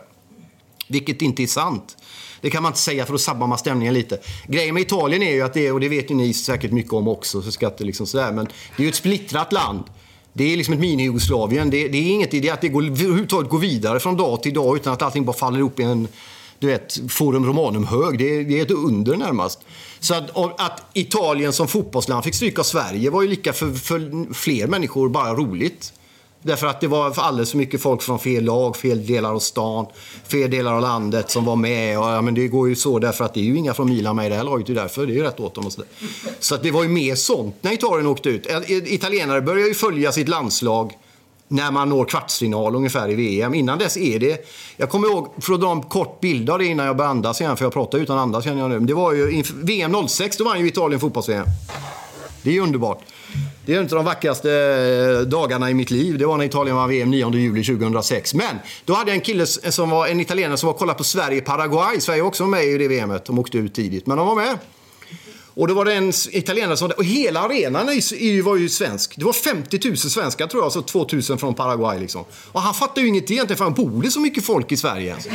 [0.89, 1.97] Vilket inte är sant.
[2.41, 4.19] Det kan man inte säga för då sabbar man stämningen lite.
[4.49, 6.93] Grejen med Italien är ju att det är, och det vet ju ni säkert mycket
[6.93, 9.85] om också, så ska inte liksom sådär, men det är ju ett splittrat land.
[10.37, 11.71] Det är liksom ett mini-Jugoslavien.
[11.71, 14.77] Det, det är inget idé att det går, överhuvudtaget går vidare från dag till dag
[14.77, 16.09] utan att allting bara faller ihop i en
[16.59, 18.19] du vet, Forum Romanum-hög.
[18.19, 19.59] Det, är- det är ett under närmast.
[20.01, 24.35] Så att, att Italien som fotbollsland fick stryka av Sverige var ju lika för, för
[24.35, 25.93] fler människor bara roligt.
[26.47, 29.87] Därför att det var alldeles för mycket folk från fel lag, fel delar av stan,
[30.29, 31.99] fel delar av landet som var med.
[31.99, 34.17] Och, ja, men det går ju så därför att det är ju inga från Milan
[34.17, 34.67] med i det här laget.
[34.67, 35.07] Det är därför.
[35.07, 35.89] Det är ju rätt åt dem och så där.
[36.41, 38.47] Så att det var ju mer sånt när Italien åkte ut.
[38.69, 40.93] Italienare börjar ju följa sitt landslag
[41.49, 43.55] när man når kvartsfinal ungefär i VM.
[43.55, 44.47] Innan dess är det...
[44.77, 47.41] Jag kommer ihåg, för att dra en kort bild av det innan jag börjar andas
[47.41, 48.79] igen, för jag pratar utan andas känner jag nu.
[48.79, 51.47] Men Det var ju VM 06, då vann ju Italien fotbolls-VM.
[52.43, 53.03] Det är ju underbart.
[53.67, 56.19] Det är inte de vackraste eh, dagarna i mitt liv.
[56.19, 58.35] Det var när Italien vann VM 9 juli 2006.
[58.35, 61.05] Men då hade jag en kille som var en italienare som var och kollade på
[61.05, 62.01] Sverige-Paraguay.
[62.01, 63.25] Sverige var också med i det VMet.
[63.25, 64.59] De åkte ut tidigt, men de var med.
[65.57, 66.91] Och då var det en italienare som...
[66.97, 67.87] Och hela arenan
[68.45, 69.17] var ju svensk.
[69.17, 72.25] Det var 50 000 svenskar tror jag, så 2 000 från Paraguay liksom.
[72.53, 75.09] Och han fattade ju ingenting egentligen, för han bor det så mycket folk i Sverige
[75.09, 75.29] ens?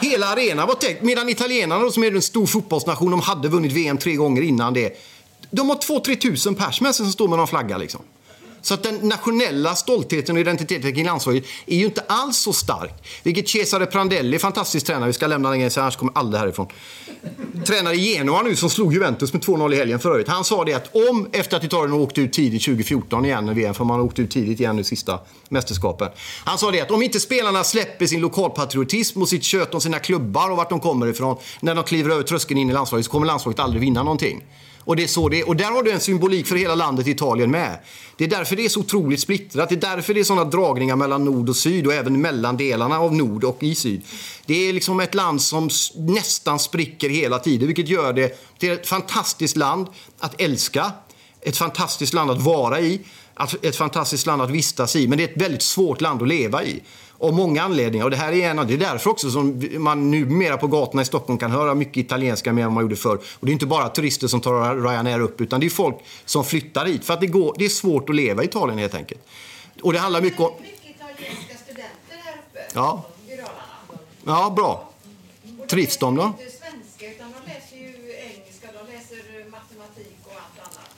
[0.00, 1.02] Hela arenan var täckt.
[1.02, 4.74] Medan italienarna, då, som är en stor fotbollsnation, de hade vunnit VM tre gånger innan
[4.74, 4.96] det.
[5.52, 8.00] De har 2-3 tusen pers med sig som står med någon flagga liksom.
[8.62, 12.92] Så att den nationella stoltheten och identiteten kring landslaget är ju inte alls så stark.
[13.22, 16.66] Vilket Cesare Prandelli, fantastisk tränare, vi ska lämna den grejen annars kommer aldrig härifrån.
[17.66, 20.28] Tränare i Genoa nu som slog Juventus med 2-0 i helgen för övrigt.
[20.28, 23.74] Han sa det att om, efter att Italien åkte ut tidigt 2014 igen i VM,
[23.74, 26.08] för man har åkt ut tidigt igen nu sista mästerskapen.
[26.44, 29.98] Han sa det att om inte spelarna släpper sin lokalpatriotism och sitt kött om sina
[29.98, 33.12] klubbar och vart de kommer ifrån när de kliver över tröskeln in i landslaget så
[33.12, 34.44] kommer landslaget aldrig vinna någonting.
[34.84, 35.48] Och, det är så det är.
[35.48, 37.78] och där har du en symbolik för hela landet Italien med.
[38.16, 39.68] Det är därför det är så otroligt splittrat.
[39.68, 42.98] Det är därför det är sådana dragningar mellan nord och syd och även mellan delarna
[42.98, 44.02] av nord och i syd.
[44.46, 48.88] Det är liksom ett land som nästan spricker hela tiden, vilket gör det till ett
[48.88, 49.86] fantastiskt land
[50.18, 50.92] att älska.
[51.40, 53.00] Ett fantastiskt land att vara i.
[53.62, 55.08] Ett fantastiskt land att vistas i.
[55.08, 56.82] Men det är ett väldigt svårt land att leva i.
[57.22, 58.04] Av många anledningar.
[58.04, 61.02] Och det här är en av, det är därför också som man numera på gatorna
[61.02, 63.16] i Stockholm kan höra mycket italienska mer än man gjorde förr.
[63.16, 66.44] Och det är inte bara turister som tar Ryanair upp, utan det är folk som
[66.44, 67.04] flyttar hit.
[67.04, 69.20] För att det, går, det är svårt att leva i Italien helt enkelt.
[69.82, 70.52] Och det handlar mycket om...
[70.62, 72.60] Mycket italienska studenter här uppe.
[72.74, 73.04] Ja.
[74.26, 74.88] Ja, bra.
[75.68, 76.32] Trivs de då?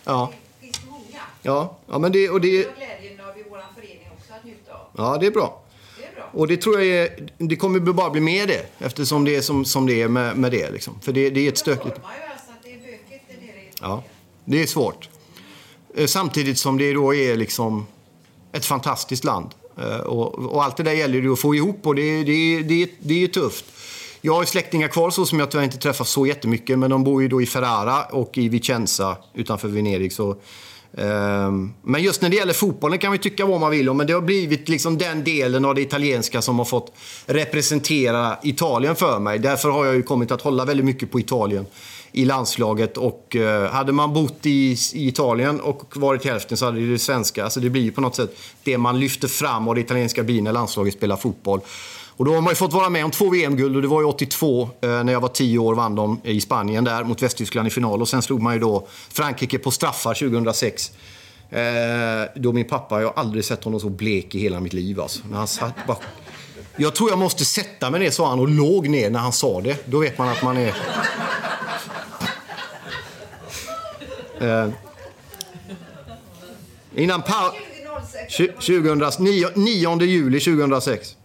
[0.04, 0.32] Ja.
[0.60, 1.20] Det finns många.
[1.42, 2.30] Ja, ja men det...
[2.30, 4.86] Och Det det har glädjen av i vår förening också att njuta av.
[4.96, 5.60] ja, det är bra.
[6.34, 8.66] Och det tror jag är, det kommer bara bli mer det.
[8.78, 10.70] Eftersom det är som, som det är med, med det.
[10.70, 11.00] Liksom.
[11.02, 11.86] För det, det är ett stökigt...
[12.32, 12.52] alltså
[13.80, 14.02] Ja,
[14.44, 15.08] det är svårt.
[15.96, 17.86] Eh, Samtidigt som det då är liksom
[18.52, 19.50] ett fantastiskt land.
[19.78, 22.90] Eh, Och, och allt det där gäller det att få ihop och det, det, det,
[22.98, 23.64] det är tufft.
[24.20, 26.78] Jag har släktingar kvar så som jag tyvärr inte träffar så jättemycket.
[26.78, 30.12] Men de bor ju då i Ferrara och i Vicenza utanför Venedig.
[30.12, 30.36] Så,
[30.96, 33.96] Ehm, men just när det gäller fotbollen kan vi tycka vad man vill om.
[33.96, 36.92] Men det har blivit liksom den delen av det italienska som har fått
[37.26, 39.38] representera Italien för mig.
[39.38, 41.66] Därför har jag ju kommit att hålla väldigt mycket på Italien
[42.12, 42.96] i landslaget.
[42.96, 46.98] Och eh, hade man bott i, i Italien och varit hälften så hade det det
[46.98, 47.44] svenska.
[47.44, 50.42] Alltså det blir ju på något sätt det man lyfter fram av det italienska blir
[50.42, 51.60] när landslaget spelar fotboll.
[52.16, 54.06] Och då har man ju fått vara med om två VM-guld och det var ju
[54.06, 57.70] 82 eh, när jag var 10 år vann de i Spanien där mot Västtyskland i
[57.70, 58.00] final.
[58.00, 60.92] Och sen slog man ju då Frankrike på straffar 2006.
[61.50, 61.60] Eh,
[62.36, 65.20] då min pappa, jag har aldrig sett honom så blek i hela mitt liv alltså.
[65.30, 65.96] När han satt bara...
[66.76, 69.60] Jag tror jag måste sätta mig ner, sa han och låg ner när han sa
[69.60, 69.86] det.
[69.90, 70.74] Då vet man att man är...
[74.40, 74.68] Eh,
[76.94, 77.52] innan pa-
[78.36, 78.38] 2006.
[78.38, 81.16] Tju- 2000, 9, 9 juli 2006.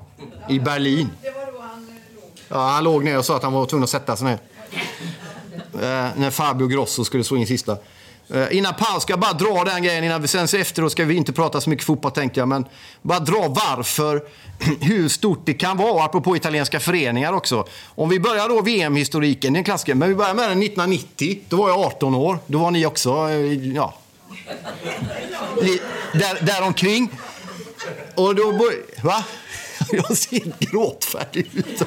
[0.49, 1.09] I Berlin.
[1.21, 2.31] Det var då han eh, låg.
[2.47, 4.39] Ja, han låg ner och sa att han var tvungen att sätta sig ner.
[5.73, 7.77] Eh, när Fabio Grosso skulle slå in sista.
[8.33, 10.03] Eh, innan paus ska jag bara dra den grejen.
[10.03, 12.47] Innan vi sen efteråt ska vi inte prata så mycket fotboll tänkte jag.
[12.47, 12.65] Men
[13.01, 14.23] bara dra varför,
[14.81, 16.03] hur stort det kan vara.
[16.03, 17.67] Apropå italienska föreningar också.
[17.85, 19.95] Om vi börjar då VM-historiken, det är en klassiker.
[19.95, 21.39] Men vi börjar med den 1990.
[21.49, 22.39] Då var jag 18 år.
[22.47, 23.93] Då var ni också, eh, ja.
[26.13, 27.09] Där, däromkring.
[28.15, 28.71] Och då.
[29.03, 29.23] Va?
[30.09, 31.83] Jag ser gråtfärdig ut.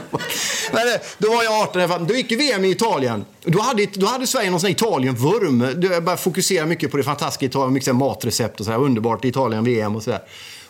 [0.73, 2.07] Men eh, då var jag 18.
[2.07, 3.25] Då gick ju VM i Italien.
[3.45, 5.61] Då hade, då hade Sverige någon sån här Italien-vurm.
[5.61, 7.73] Jag började fokusera mycket på det fantastiska Italien.
[7.73, 8.79] Mycket matrecept och sådär.
[8.79, 10.23] Underbart Italien, VM och sådär.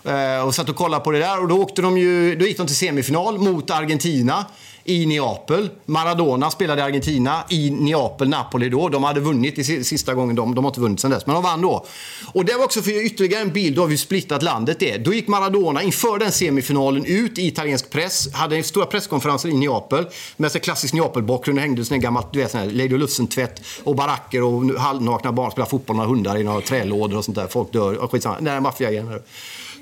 [0.04, 1.42] Eh, och satt och kollade på det där.
[1.42, 4.46] Och då, åkte de ju, då gick de till semifinal mot Argentina
[4.84, 5.70] i Neapel.
[5.86, 8.88] Maradona spelade i Argentina i Neapel, Napoli då.
[8.88, 10.36] De hade vunnit i sista gången.
[10.36, 11.86] De, de har inte vunnit sedan dess, men de vann då.
[12.34, 14.98] Och det var också för att ge ytterligare en bild av hur splittat landet är.
[14.98, 18.32] Då gick Maradona inför den semifinalen ut i italiensk press.
[18.32, 20.06] Hade stora presskonferenser i Neapel.
[20.36, 21.58] Med så klassisk Neapel-bakgrund.
[21.58, 25.32] Det hängde sån här gammalt, du vet, sån här Lady Lussen-tvätt och baracker och halvnakna
[25.32, 27.46] barn spelar fotboll med hundar i några trälådor och sånt där.
[27.46, 27.96] Folk dör.
[27.96, 28.36] Och skitsamma.
[28.36, 29.20] Den här maffiagrejen.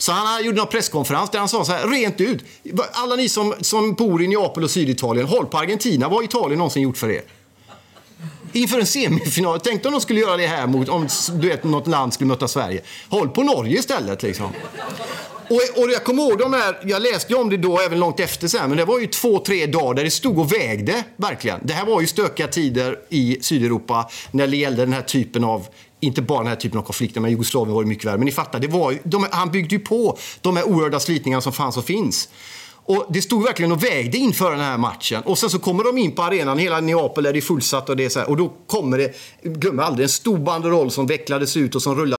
[0.01, 2.45] Så han gjorde en presskonferens där han sa så här, rent ut.
[2.93, 6.09] Alla ni som, som bor i Neapel och Syditalien, håll på Argentina.
[6.09, 7.23] Vad har Italien någonsin gjort för er?
[8.53, 9.61] Inför en semifinal.
[9.61, 12.49] Tänk om de skulle göra det här mot, om du vet, något land skulle möta
[12.49, 12.83] Sverige.
[13.09, 14.49] Håll på Norge istället liksom.
[15.49, 18.21] Och, och jag kommer ihåg de här, jag läste ju om det då även långt
[18.21, 21.61] efter sen, men det var ju två, tre dagar där det stod och vägde, verkligen.
[21.63, 25.67] Det här var ju stökiga tider i Sydeuropa när det gällde den här typen av
[26.01, 28.17] inte bara den här typen av konflikter, men Jugoslavien var det mycket värre.
[28.19, 31.41] Men ni fattar, det var, ju- de, han byggde ju på de här oerhörda slitningarna
[31.41, 32.29] som fanns och finns.
[32.85, 35.23] Och det stod verkligen och vägde inför den här matchen.
[35.23, 38.05] Och sen så kommer de in på arenan, hela Neapel är det fullsatt och det
[38.05, 38.31] är så här.
[38.31, 42.17] Och då kommer det, glöm aldrig, en stor banderoll som vecklades ut och som rullade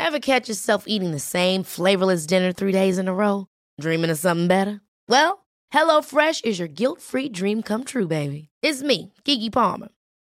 [0.00, 3.46] Ever catch yourself eating the same flavorless dinner three days in a row?
[3.82, 4.80] Dreaming of something better?
[5.08, 5.38] Well,
[5.74, 8.48] HelloFresh is your guilt free dream come true, baby.
[8.62, 9.88] It's me, Gigi Palmer.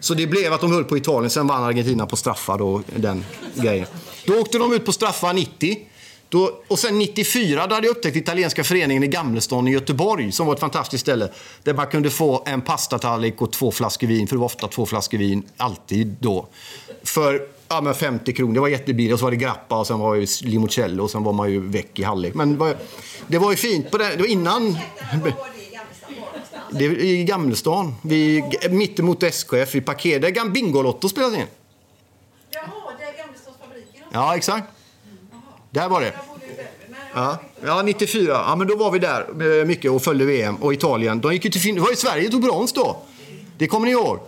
[0.00, 3.24] Så det blev att de höll på Italien, sen vann Argentina på straffar och den
[3.54, 3.86] grejen.
[4.26, 5.78] Då åkte de ut på straffar 90.
[6.30, 10.46] Då, och sen 94 då hade jag upptäckt italienska föreningen i Gamlestan i Göteborg som
[10.46, 11.28] var ett fantastiskt ställe.
[11.62, 14.86] Där man kunde få en pastatallrik och två flaskor vin, för det var ofta två
[14.86, 16.48] flaskor vin, alltid då.
[17.02, 19.12] För ja, men 50 kronor, det var jättebilligt.
[19.12, 21.60] Och så var det grappa och sen var det limoncello och sen var man ju
[21.60, 22.34] väck i halvlek.
[22.34, 22.76] Men det var,
[23.26, 24.78] det var ju fint på det, det var innan...
[26.72, 30.20] Det är i Gamlestan, vid, mittemot SKF, i parker.
[30.20, 31.42] Där Bingolotto spelas in.
[32.50, 32.64] Jaha,
[32.98, 33.26] det är.
[34.12, 34.68] Ja, exakt.
[35.70, 36.12] Där var det.
[37.14, 38.32] Ja, ja 94.
[38.32, 40.56] Ja, men då var vi där eh, mycket och följde VM.
[40.56, 42.96] Och Italien, de gick ju till fin- Det var ju Sverige tog brons då.
[43.58, 44.18] Det kommer ni ihåg?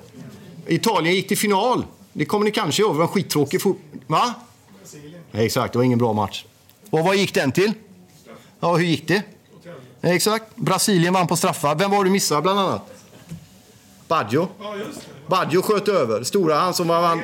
[0.66, 1.84] Italien gick till final.
[2.12, 2.94] Det kommer ni kanske ihåg.
[2.94, 3.76] Det var en skittråkig fot...
[4.06, 4.34] Va?
[5.32, 6.44] Ja, exakt, det var ingen bra match.
[6.90, 7.72] Och vad gick den till?
[8.60, 9.22] Ja, hur gick det?
[10.00, 10.56] Ja, exakt.
[10.56, 11.74] Brasilien vann på straffar.
[11.74, 12.82] Vem var du missade bland annat?
[14.08, 14.48] Baggio.
[15.26, 16.24] Baggio sköt över.
[16.24, 17.00] Stora han som var...
[17.00, 17.22] vann.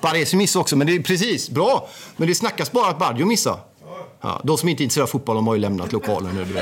[0.00, 1.88] Baresi missade också, men det är precis bra.
[2.16, 3.58] Men det snackas bara att Baggio missar.
[4.22, 6.44] Ja, de som inte är intresserade av fotboll de har ju lämnat lokalen nu.
[6.44, 6.54] Du.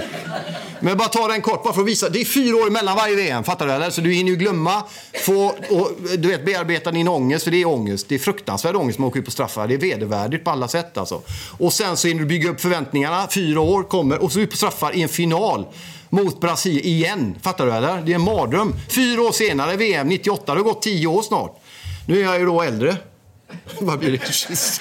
[0.80, 2.08] Men jag bara ta den kort bara för att visa.
[2.08, 3.72] Det är fyra år mellan varje VM, fattar du?
[3.72, 3.90] Eller?
[3.90, 4.82] Så du hinner ju glömma,
[5.24, 8.08] få, och, du vet, bearbeta din ångest, för det är ångest.
[8.08, 9.68] Det är fruktansvärd ångest man åker ut på straffar.
[9.68, 11.20] Det är vedervärdigt på alla sätt alltså.
[11.58, 14.56] Och sen så hinner du bygga upp förväntningarna, fyra år kommer, och så ut på
[14.56, 15.66] straffar i en final
[16.08, 17.38] mot Brasilien igen.
[17.42, 18.02] Fattar du eller?
[18.02, 18.74] Det är en mardröm.
[18.88, 21.60] Fyra år senare, VM 98, det har gått tio år snart.
[22.06, 22.96] Nu är jag ju då äldre.
[23.80, 24.32] Vad blir det?
[24.32, 24.80] 26?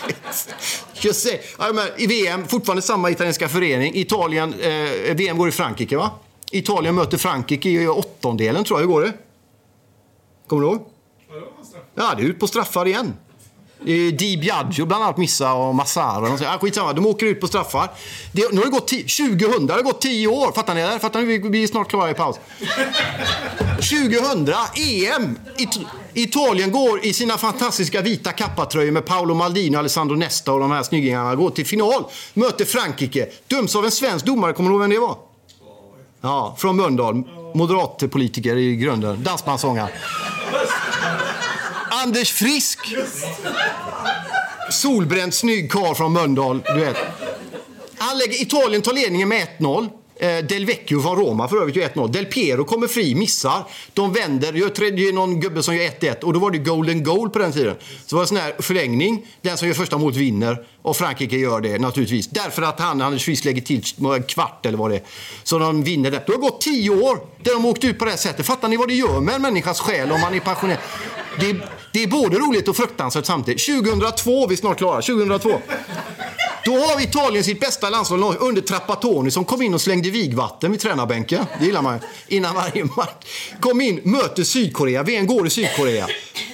[0.94, 1.56] 26.
[1.60, 3.96] Ja, men I VM, fortfarande samma italienska förening.
[3.96, 6.12] Italien, eh, VM går i Frankrike, va?
[6.52, 8.88] Italien möter Frankrike i åttondelen, tror jag.
[8.88, 9.14] Hur går det?
[10.48, 10.86] Kommer du ihåg?
[11.96, 13.14] Ja, det är ut på straffar igen.
[13.86, 16.34] Eh, Di Biagio bland annat missar och Massara.
[16.34, 16.46] Och så.
[16.46, 17.90] ah, skitsamma, de åker ut på straffar.
[18.32, 20.52] Det, nu har det gått 2000, det har gått 10 år.
[20.52, 20.82] Fattar ni?
[20.82, 21.00] Eller?
[21.00, 21.26] Fattar ni?
[21.26, 22.40] Vi vi är snart klara i paus.
[23.76, 25.40] 2000, EM!
[25.58, 25.80] It
[26.14, 30.84] Italien går i sina fantastiska vita kappatröjor med Paolo Maldini, Alessandro Nesta och de här
[30.84, 31.36] snyggingarna.
[31.36, 33.28] Går till final, möter Frankrike.
[33.48, 34.54] Döms av en svensk domare.
[34.54, 35.18] Kommer du ihåg vem det var?
[36.22, 37.24] Ja, från Mölndal.
[37.56, 39.24] Moderatpolitiker i grunden.
[39.24, 39.90] Dansbandssångare.
[42.08, 42.96] Anders Frisk!
[44.72, 46.62] Solbränd, snygg karl från Mölndal.
[46.66, 46.98] Du vet.
[47.98, 49.90] Han lägger, Italien tar ledningen med 1-0.
[50.20, 52.12] Eh, Del Vecchio från Roma för övrigt gör 1-0.
[52.12, 53.64] Del Piero kommer fri, missar.
[53.94, 56.24] De vänder, gör tredje någon gubbe som gör 1-1.
[56.24, 57.76] Och då var det golden goal på den tiden.
[58.06, 59.28] Så var det sån här förlängning.
[59.42, 60.66] Den som gör första målet vinner.
[60.82, 62.28] Och Frankrike gör det naturligtvis.
[62.28, 65.04] Därför att han, Anders Frisk lägger till en kvart eller vad det är.
[65.44, 66.24] Så de vinner det.
[66.26, 68.46] Det har gått tio år där de åkt ut på det här sättet.
[68.46, 70.80] Fattar ni vad det gör med en människas själ om man är passionerad?
[71.40, 71.56] Det,
[71.92, 73.66] det är både roligt och fruktansvärt samtidigt.
[73.66, 75.02] 2002, vi är snart klara.
[75.02, 75.50] 2002.
[76.68, 80.80] Då har Italien sitt bästa landslag under Trapattoni som kom in och slängde vigvatten vid
[80.80, 81.46] tränarbänken.
[81.60, 82.00] Det gillar man.
[82.28, 83.52] Innan varje match.
[83.60, 85.04] Kom in, möter Sydkorea.
[85.04, 86.08] VM går i Sydkorea.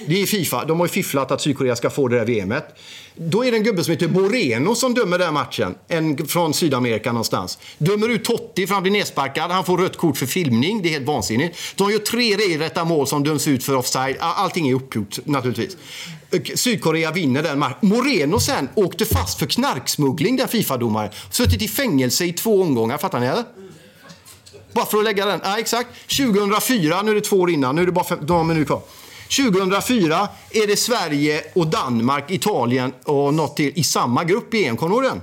[0.06, 0.64] Det är Fifa.
[0.64, 2.64] De har ju fifflat att Sydkorea ska få det där VMet.
[3.16, 5.74] Då är det en gubbe som heter Moreno som dömer den matchen.
[5.88, 7.58] En från Sydamerika någonstans.
[7.78, 9.50] Dömer ut Totti för han blir nedsparkad.
[9.50, 10.82] Han får rött kort för filmning.
[10.82, 11.58] Det är helt vansinnigt.
[11.74, 14.16] De gör tre regelrätta mål som döms ut för offside.
[14.20, 15.76] Allting är uppgjort naturligtvis.
[16.54, 17.76] Sydkorea vinner den matchen.
[17.80, 21.10] Moreno sen åkte fast för knarksmuggling, den Fifa-domaren.
[21.30, 23.44] Suttit i fängelse i två omgångar, fattar ni eller?
[24.72, 25.40] Bara för att lägga den.
[25.44, 25.88] Ja, exakt.
[26.18, 28.82] 2004, nu är det två år innan, nu är det bara fem, några minuter kvar.
[29.36, 34.76] 2004 är det Sverige och Danmark, Italien och något till i samma grupp i EM.
[34.76, 35.20] Kommer du ihåg den?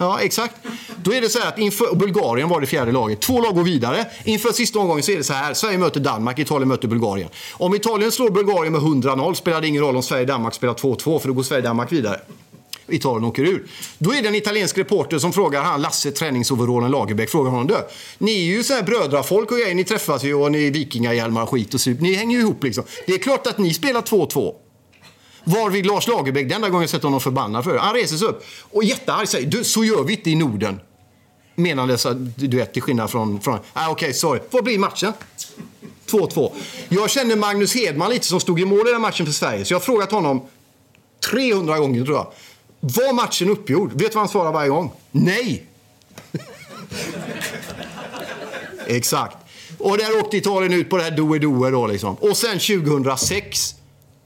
[0.00, 0.54] Ja, exakt.
[0.96, 3.20] Då är det så här att inför Bulgarien var det fjärde laget.
[3.20, 4.06] Två lag går vidare.
[4.24, 5.54] Inför sista omgången så är det så här.
[5.54, 7.28] Sverige möter Danmark, Italien möter Bulgarien.
[7.52, 11.28] Om Italien slår Bulgarien med 100-0 spelar det ingen roll om Sverige-Danmark spelar 2-2 för
[11.28, 12.20] då går Sverige-Danmark vidare.
[12.88, 13.66] Italien åker ur.
[13.98, 17.76] Då är det en italiensk reporter som frågar han Lasse, träningsoverallen Lagerbäck, frågar honom du,
[18.18, 21.42] ni är ju så här brödrafolk och grejer, ni träffas ju och ni är vikingahjälmar
[21.42, 22.00] och skit och sup.
[22.00, 22.84] Ni hänger ju ihop liksom.
[23.06, 24.54] Det är klart att ni spelar 2-2.
[25.50, 28.44] Varvid Lars Lagerbäck, den enda gången jag sett honom förbannad för han reser sig upp
[28.70, 30.80] och jättearg säger du, så gör vi inte i Norden.
[31.54, 33.40] Menandes att, du vet, till skillnad från...
[33.40, 34.40] från ah, Okej, okay, sorry.
[34.50, 35.12] Vad blir matchen?
[36.06, 36.52] 2-2.
[36.88, 39.64] Jag känner Magnus Hedman lite som stod i mål i den matchen för Sverige.
[39.64, 40.42] Så jag har frågat honom
[41.30, 42.32] 300 gånger tror jag.
[42.80, 43.92] Var matchen uppgjord?
[43.92, 44.92] Vet du vad han svarar varje gång?
[45.10, 45.66] Nej!
[48.86, 49.36] Exakt.
[49.78, 52.14] Och där åkte Italien ut på det här doe-doe då liksom.
[52.14, 53.74] Och sen 2006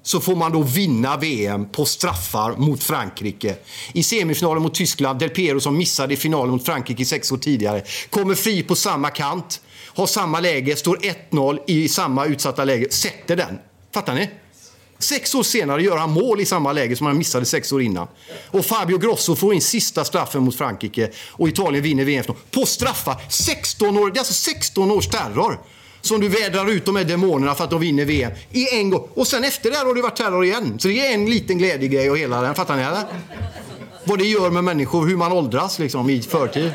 [0.05, 3.57] så får man då vinna VM på straffar mot Frankrike.
[3.93, 7.83] I semifinalen mot Tyskland, Del Piero som missade i finalen mot Frankrike sex år tidigare,
[8.11, 10.97] kommer fri på samma kant, har samma läge, står
[11.31, 13.59] 1-0 i samma utsatta läge, sätter den.
[13.95, 14.31] Fattar ni?
[14.99, 18.09] Sex år senare gör han mål i samma läge som han missade sex år innan.
[18.51, 23.17] Och Fabio Grosso får in sista straffen mot Frankrike och Italien vinner VM på straffar.
[23.29, 25.61] 16 år, det är alltså 16 års terror
[26.05, 29.09] som du vädrar ut de här demonerna för att de vinner VM i en gång.
[29.15, 30.79] Och sen efter det har du varit terror igen.
[30.79, 32.55] Så det är en liten glädjegrej och hela den.
[32.55, 33.05] Fattar ni eller?
[34.05, 36.73] Vad det gör med människor, hur man åldras liksom i förtid.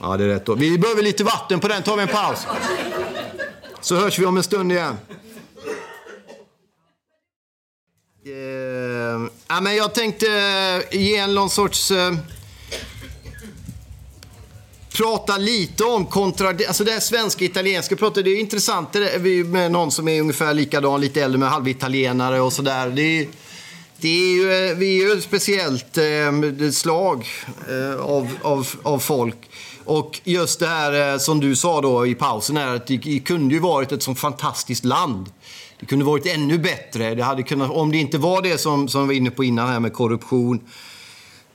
[0.00, 0.46] Ja, det är rätt.
[0.46, 0.54] Då.
[0.54, 1.82] Vi behöver lite vatten på den.
[1.82, 2.46] tar vi en paus.
[3.80, 4.96] Så hörs vi om en stund igen.
[8.26, 10.26] Uh, ja, men jag tänkte
[10.90, 11.90] eh, ge en någon sorts...
[11.90, 12.14] Uh,
[14.92, 16.48] prata lite om kontra...
[16.48, 20.20] Alltså det här svenska italienska pratet, det är intressant det är med någon som är
[20.20, 22.88] ungefär likadan, lite äldre med halvitalienare och sådär.
[22.88, 23.28] Det är,
[24.00, 27.26] det är ju, eh, vi är ju ett speciellt eh, slag
[27.68, 29.36] eh, av, av, av folk.
[29.84, 33.54] Och just det här eh, som du sa då i pausen här, att det kunde
[33.54, 35.26] ju varit ett sånt fantastiskt land.
[35.80, 37.14] Det kunde varit ännu bättre.
[37.14, 39.68] Det hade kunnat, om det inte var det som, som vi var inne på innan
[39.68, 40.60] här med korruption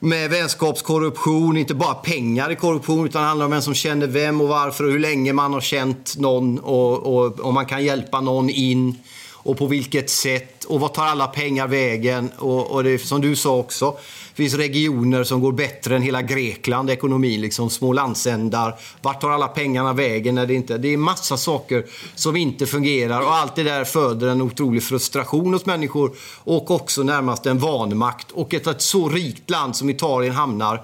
[0.04, 4.40] med vänskapskorruption, inte bara pengar i korruption utan det handlar om vem som känner vem
[4.40, 8.50] och varför och hur länge man har känt någon och om man kan hjälpa någon
[8.50, 8.98] in
[9.44, 13.36] och på vilket sätt och vad tar alla pengar vägen och, och det som du
[13.36, 13.96] sa också
[14.36, 18.74] det finns regioner som går bättre än hela Grekland, ekonomin, liksom små landsändar.
[19.02, 20.78] Vart tar alla pengarna vägen när det inte...
[20.78, 25.52] Det är massa saker som inte fungerar och allt det där föder en otrolig frustration
[25.52, 26.12] hos människor
[26.44, 28.30] och också närmast en vanmakt.
[28.30, 30.82] Och ett, ett så rikt land som Italien hamnar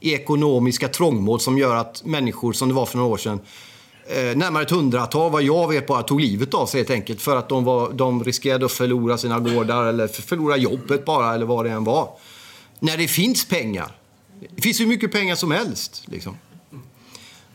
[0.00, 3.40] i ekonomiska trångmål som gör att människor, som det var för några år sedan,
[4.06, 7.20] eh, närmare ett hundratal, vad jag vet, bara tog livet av sig helt enkelt.
[7.20, 11.46] För att de, var, de riskerade att förlora sina gårdar eller förlora jobbet bara, eller
[11.46, 12.10] vad det än var
[12.82, 13.96] när det finns pengar.
[14.56, 16.02] Det finns hur mycket pengar som helst.
[16.06, 16.36] Liksom.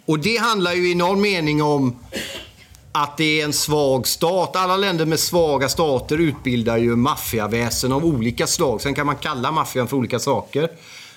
[0.06, 1.96] Och det handlar ju i någon mening om
[2.92, 4.56] att det är en svag stat.
[4.56, 8.82] Alla länder med svaga stater utbildar ju maffiaväsen av olika slag.
[8.82, 10.70] Sen kan man kalla maffian för olika saker.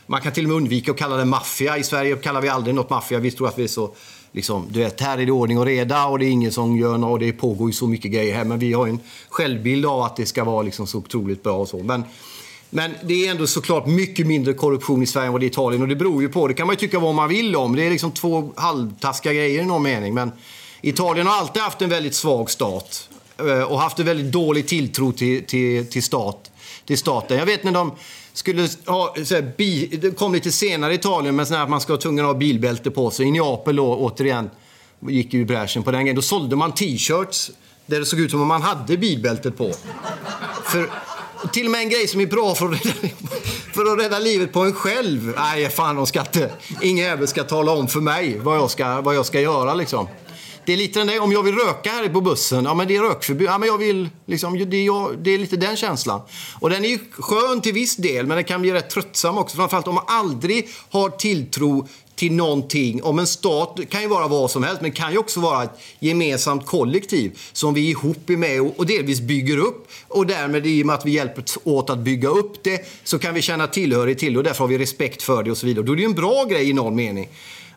[0.06, 1.78] Man kan till och med undvika att kalla det maffia.
[1.78, 3.18] I Sverige kallar vi aldrig något maffia.
[3.18, 3.94] Vi tror att vi är så...
[4.32, 6.98] Liksom, du vet, här är det ordning och reda och det är ingen som gör
[6.98, 8.44] något och det pågår ju så mycket grejer här.
[8.44, 11.68] Men vi har en självbild av att det ska vara liksom så otroligt bra och
[11.68, 11.78] så.
[11.78, 12.04] Men
[12.72, 15.50] men det är ändå såklart mycket mindre korruption i Sverige än vad det är i
[15.50, 15.82] Italien.
[15.82, 17.76] Och det beror ju på, det kan man ju tycka vad man vill om.
[17.76, 20.14] Det är liksom två halvtaskiga grejer i någon mening.
[20.14, 20.32] Men
[20.80, 23.08] Italien har alltid haft en väldigt svag stat.
[23.38, 26.50] Eh, och haft en väldigt dålig tilltro till, till, till, stat,
[26.84, 27.38] till staten.
[27.38, 27.92] Jag vet när de
[28.40, 31.92] skulle ha, så här, bi, det kom lite senare i Italien, men att man ska
[31.92, 33.26] ha tvungen att ha bilbälte på sig.
[33.26, 34.50] I Neapel då, återigen,
[35.08, 36.16] gick ju bräschen på den grejen.
[36.16, 37.50] Då sålde man t-shirts
[37.86, 39.72] där det såg ut som om man hade bilbältet på.
[40.64, 40.90] För
[41.52, 43.14] till och med en grej som är bra för att rädda,
[43.74, 45.34] för att rädda livet på en själv.
[45.36, 46.50] Nej, fan de ska inte...
[46.82, 50.08] Ingen jävel ska tala om för mig vad jag ska, vad jag ska göra liksom.
[50.70, 52.96] Det är lite den där, om jag vill röka här på bussen, ja men det
[52.96, 53.46] är rökförbud.
[53.48, 56.20] Ja men jag vill, liksom, det, är, jag, det är lite den känslan.
[56.60, 59.56] Och den är ju skön till viss del, men den kan bli rätt tröttsam också.
[59.56, 63.02] Framförallt om man aldrig har tilltro till någonting.
[63.02, 65.80] Om en stat kan ju vara vad som helst, men kan ju också vara ett
[65.98, 69.88] gemensamt kollektiv som vi ihop är med och, delvis bygger upp.
[70.08, 73.34] Och därmed, i och med att vi hjälper åt att bygga upp det, så kan
[73.34, 75.86] vi känna tillhörighet till det och därför har vi respekt för det och så vidare.
[75.86, 77.28] Då är det ju en bra grej i någon mening.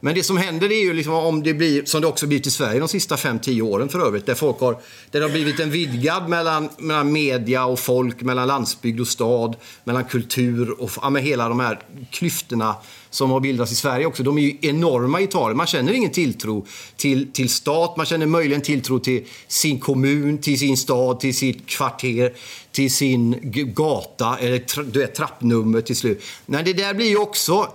[0.05, 2.51] Men det som händer är ju liksom om det blir, som det också blivit i
[2.51, 4.73] Sverige de sista 5-10 åren för övrigt, där folk har,
[5.11, 9.55] där det har blivit en vidgad mellan, mellan media och folk, mellan landsbygd och stad,
[9.83, 11.79] mellan kultur och ja, med hela de här
[12.11, 12.75] klyftorna
[13.13, 14.23] som har bildats i Sverige också.
[14.23, 15.57] De är ju enorma i Italien.
[15.57, 16.65] Man känner ingen tilltro
[16.97, 21.65] till, till stat, man känner möjligen tilltro till sin kommun, till sin stad, till sitt
[21.65, 22.33] kvarter,
[22.71, 23.39] till sin
[23.75, 26.23] gata eller tra, du vet, trappnummer till slut.
[26.45, 27.67] Nej, det där blir ju också...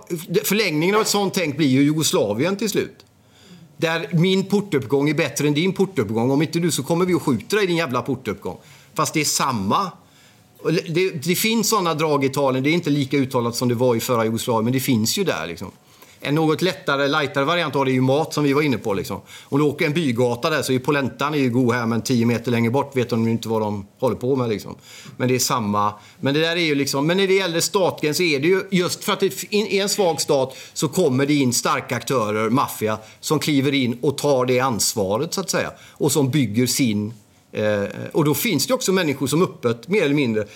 [0.43, 3.05] Förlängningen av ett sånt tänk blir ju Jugoslavien till slut.
[3.77, 6.31] Där min portuppgång är bättre än din portuppgång.
[6.31, 8.57] Om inte du så kommer vi och skjuter dig i din jävla portuppgång.
[8.93, 9.91] Fast det är samma.
[10.63, 12.63] Det, det finns sådana drag i Italien.
[12.63, 15.23] Det är inte lika uttalat som det var i förra Jugoslavien, men det finns ju
[15.23, 15.47] där.
[15.47, 15.71] Liksom.
[16.21, 18.93] En något lättare, lightare variant av det är ju mat som vi var inne på.
[18.93, 19.21] Liksom.
[19.43, 22.25] Om du åker en bygata där så är polentan är ju god här men 10
[22.25, 24.49] meter längre bort vet de ju inte vad de håller på med.
[24.49, 24.75] Liksom.
[25.17, 25.93] Men det är samma.
[26.19, 28.63] Men det där är ju liksom, men när det gäller statgräns så är det ju
[28.71, 32.97] just för att det, är en svag stat så kommer det in starka aktörer, maffia,
[33.19, 35.71] som kliver in och tar det ansvaret så att säga.
[35.89, 37.13] Och som bygger sin
[37.51, 37.83] Eh,
[38.13, 40.47] och då finns det också människor som öppet, mer eller mindre,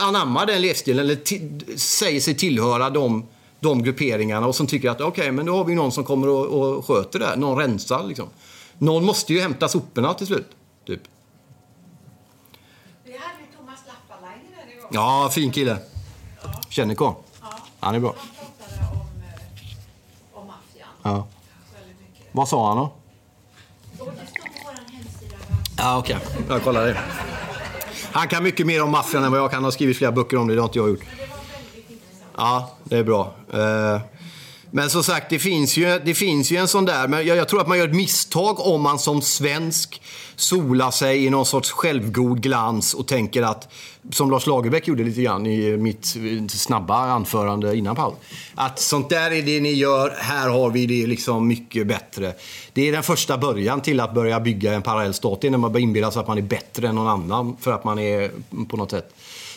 [0.00, 3.26] anammar den livsstilen eller säger sig tillhöra de,
[3.60, 6.46] de grupperingarna och som tycker att okej, men då har vi någon som kommer och,
[6.46, 7.36] och sköter det här.
[7.36, 8.28] Någon rensar liksom.
[8.78, 10.50] Någon måste ju hämta soporna till slut.
[10.86, 11.00] Typ.
[13.04, 14.90] Vi hade ju Thomas Lappalainen där en gång.
[14.92, 15.78] Ja, fin kille.
[16.68, 17.14] Känner karln.
[17.80, 18.14] Han är bra.
[18.18, 21.26] Han pratade om, eh, om maffian Ja.
[22.32, 22.82] Vad sa han då?
[23.98, 25.36] Och det står på vår hemsida.
[25.76, 26.16] Ja, okej.
[26.16, 26.42] Okay.
[26.48, 26.96] Jag kollar det.
[28.12, 29.56] Han kan mycket mer om maffian än vad jag kan.
[29.56, 30.54] Han har skrivit flera böcker om det.
[30.54, 31.04] Det har inte jag gjort.
[32.36, 33.34] Ja, det är bra.
[33.52, 34.00] Eh,
[34.76, 37.08] men som sagt, det finns ju, det finns ju en sån där.
[37.08, 40.02] Men jag, jag tror att man gör ett misstag om man som svensk
[40.36, 43.72] solar sig i någon sorts självgod glans och tänker att,
[44.10, 48.14] som Lars Lagerbäck gjorde lite grann i mitt eh, snabba anförande innan paus,
[48.54, 52.34] att sånt där är det ni gör, här har vi det liksom mycket bättre.
[52.72, 55.40] Det är den första början till att börja bygga en parallell stat.
[55.40, 57.72] Det är när man börjar inbilla sig att man är bättre än någon annan för
[57.72, 58.30] att man är
[58.68, 59.14] på något sätt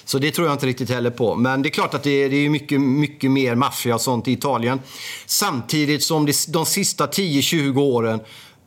[0.08, 1.36] så det tror jag inte riktigt heller på.
[1.36, 4.28] Men det är klart att det är, det är mycket, mycket mer maffia och sånt
[4.28, 4.80] i Italien.
[5.26, 8.20] Samtidigt som det, de sista 10-20 åren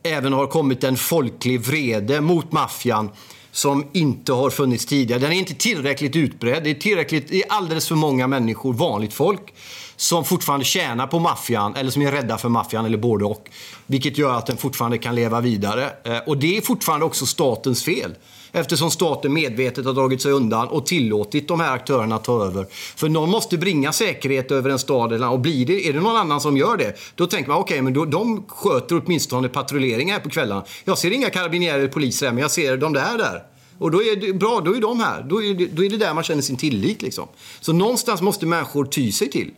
[0.03, 3.09] även har kommit en folklig vrede mot maffian
[3.51, 5.19] som inte har funnits tidigare.
[5.19, 6.63] Den är inte tillräckligt utbredd.
[6.63, 9.53] Det är, tillräckligt, det är alldeles för många människor, vanligt folk,
[9.95, 13.49] som fortfarande tjänar på maffian eller som är rädda för maffian eller både och.
[13.85, 15.89] Vilket gör att den fortfarande kan leva vidare.
[16.03, 18.15] Eh, och det är fortfarande också statens fel.
[18.51, 22.65] Eftersom staten medvetet har dragit sig undan och tillåtit de här aktörerna att ta över.
[22.71, 26.15] För någon måste bringa säkerhet över en stad eller- och blir det, är det någon
[26.15, 30.19] annan som gör det, då tänker man okej, men då, de sköter åtminstone patrullering här
[30.19, 30.65] på kvällarna.
[30.83, 33.43] Jag ser inga karabinjärer eller poliser här, men jag ser de där där.
[33.79, 35.23] Och då är det bra, då är de här.
[35.29, 37.27] Då är det, då är det där man känner sin tillit liksom.
[37.61, 39.51] Så någonstans måste människor ty sig till.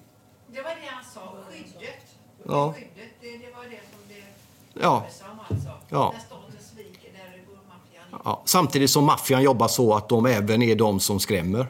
[0.55, 2.03] Det var det han sa, skyddet.
[2.47, 2.73] Ja.
[2.77, 5.07] Skyddet, det, det var det som det Ja.
[5.49, 5.65] alltså.
[5.89, 6.13] Ja.
[6.13, 8.12] När staten sviker, där går maffian in.
[8.24, 11.67] Ja, samtidigt som maffian jobbar så att de även är de som skrämmer.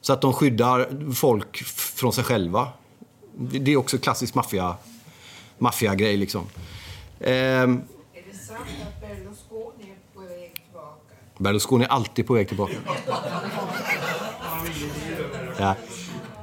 [0.00, 2.68] Så att de skyddar folk från sig själva.
[3.36, 4.76] Det är också klassisk maffia,
[5.58, 6.46] maffiagrej liksom.
[7.20, 7.82] Ehm,
[8.14, 11.14] Är det sant att Berlusconi är på väg tillbaka?
[11.38, 12.72] Berlusconi är alltid på väg tillbaka.
[15.58, 15.74] Ja.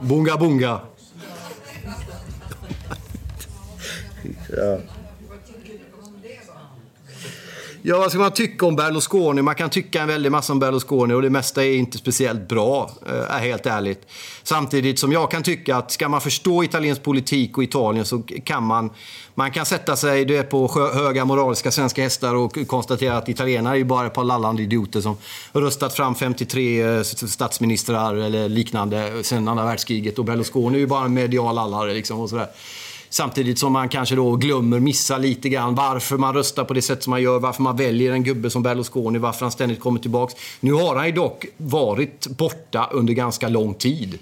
[0.01, 0.79] Bunga bunga.
[4.49, 4.77] Ja.
[7.83, 9.41] Ja, vad ska man tycka om Berlusconi?
[9.41, 12.91] Man kan tycka en väldig massa om Berlusconi och det mesta är inte speciellt bra,
[13.05, 14.07] eh, är helt ärligt.
[14.43, 18.63] Samtidigt som jag kan tycka att ska man förstå italiensk politik och Italien så kan
[18.63, 18.89] man,
[19.35, 23.79] man kan sätta sig du är på höga moraliska svenska hästar och konstatera att italienare
[23.79, 25.17] är bara ett par lallande idioter som
[25.53, 31.05] röstat fram 53 eh, statsministrar eller liknande sedan andra världskriget och Berlusconi är ju bara
[31.05, 32.47] en medial lallare liksom och sådär.
[33.13, 37.03] Samtidigt som man kanske då glömmer, missar lite grann varför man röstar på det sätt
[37.03, 40.33] som man gör, varför man väljer en gubbe som Berlusconi, varför han ständigt kommer tillbaks.
[40.59, 44.19] Nu har han ju dock varit borta under ganska lång tid.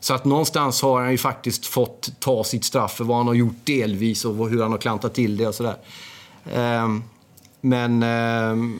[0.00, 3.34] Så att någonstans har han ju faktiskt fått ta sitt straff för vad han har
[3.34, 5.76] gjort delvis och hur han har klantat till det och sådär.
[6.52, 7.02] Ehm,
[7.60, 8.78] men ehm,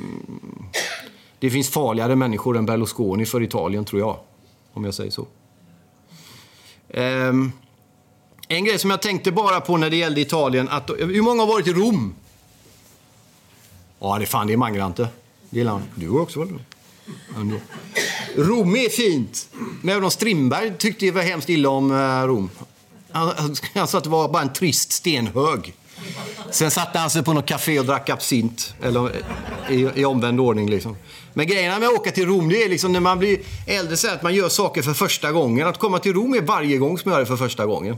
[1.39, 4.17] det finns farligare människor än Berlusconi för Italien, tror jag.
[4.73, 5.27] Om jag säger så.
[6.89, 7.53] Ehm,
[8.49, 10.68] en grej som jag tänkte bara på när det gällde Italien.
[10.68, 12.14] Att, hur många har varit i Rom?
[13.99, 15.09] Ja, det är fan det är Mangrante.
[15.51, 15.82] Det gillar han.
[15.94, 16.55] Du har också varit i
[17.36, 17.61] Rom.
[18.36, 19.49] Rom är fint.
[19.82, 22.51] Men även om Strindberg tyckte det var hemskt illa om eh, Rom.
[23.11, 25.74] Han, han, han sa att det var bara en trist stenhög.
[26.51, 28.74] Sen satte han sig på något café och drack absint.
[28.82, 29.11] Eller
[29.70, 30.97] i, i omvänd ordning liksom.
[31.34, 34.09] Men grejerna med att åka till Rom, det är liksom när man blir äldre så
[34.09, 35.66] att man gör saker för första gången.
[35.66, 37.97] Att komma till Rom är varje gång som jag gör det för första gången.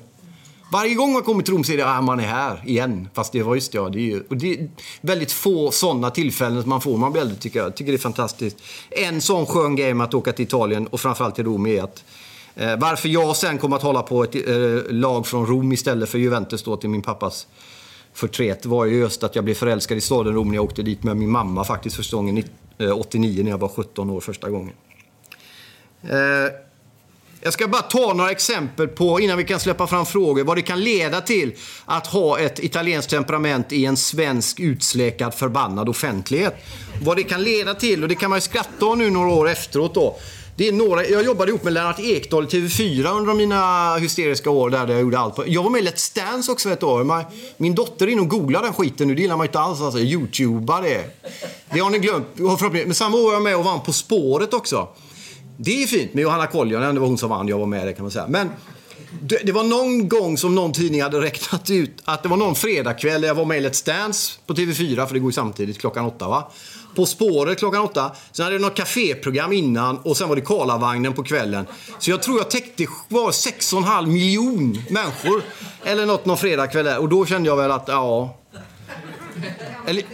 [0.70, 3.08] Varje gång man kommer till Rom så är det att man är här igen.
[3.14, 4.68] Fast det var just ja, det är ju, och det är
[5.00, 7.76] väldigt få sådana tillfällen som man får när man blir äldre tycker jag.
[7.76, 8.56] Tycker det är fantastiskt.
[8.90, 12.04] En sån skön grej med att åka till Italien och framförallt till Rom är att
[12.54, 16.18] eh, varför jag sen kommer att hålla på ett eh, lag från Rom istället för
[16.18, 17.46] Juventus då till min pappas
[18.12, 21.02] förtret var ju just att jag blev förälskad i staden Rom när jag åkte dit
[21.02, 22.44] med min mamma faktiskt första gången,
[22.94, 24.74] 89 eh, när jag var 17 år första gången.
[26.02, 26.67] Eh,
[27.48, 30.62] jag ska bara ta några exempel på, innan vi kan släppa fram frågor, vad det
[30.62, 31.52] kan leda till
[31.84, 36.54] att ha ett italienskt temperament i en svensk utsläkad förbannad offentlighet.
[37.02, 39.48] Vad det kan leda till, och det kan man ju skratta om nu några år
[39.48, 40.16] efteråt då.
[40.56, 44.70] Det är några, jag jobbade ihop med Lennart Ekdahl i TV4 under mina hysteriska år
[44.70, 45.36] där jag gjorde allt.
[45.36, 45.44] På.
[45.46, 47.24] Jag var med i Let's Dance också ett år.
[47.56, 49.14] Min dotter är inne och googlar den skiten nu.
[49.14, 49.80] Det gillar man inte alls.
[49.80, 51.04] Alltså, Youtubar det.
[51.72, 52.26] Det har ni glömt.
[52.72, 54.88] Men samma år var jag med och vann På spåret också.
[55.60, 56.94] Det är ju fint med Johanna Koljonen.
[56.94, 57.48] Det var hon som vann.
[57.48, 58.26] Jag var med det kan man säga.
[58.28, 58.50] Men
[59.22, 62.54] det, det, var någon gång som någon tidning hade räknat ut att det var någon
[62.54, 65.78] fredagkväll där jag var med i Let's Dance på TV4, för det går ju samtidigt
[65.78, 66.50] klockan åtta va.
[66.94, 68.12] På spåret klockan åtta.
[68.32, 71.66] Sen hade jag något kaféprogram innan och sen var det Karlavagnen på kvällen.
[71.98, 75.42] Så jag tror jag täckte var 6,5 miljon människor.
[75.84, 76.98] Eller något någon fredagkväll där.
[76.98, 78.36] Och då kände jag väl att, ja...
[79.86, 80.04] Eller,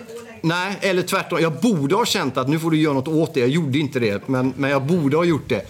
[0.45, 1.41] nej, eller tvärtom.
[1.41, 3.41] Jag borde ha känt att nu får du göra något åt det.
[3.41, 5.67] Jag gjorde inte det, men, men jag borde ha gjort det.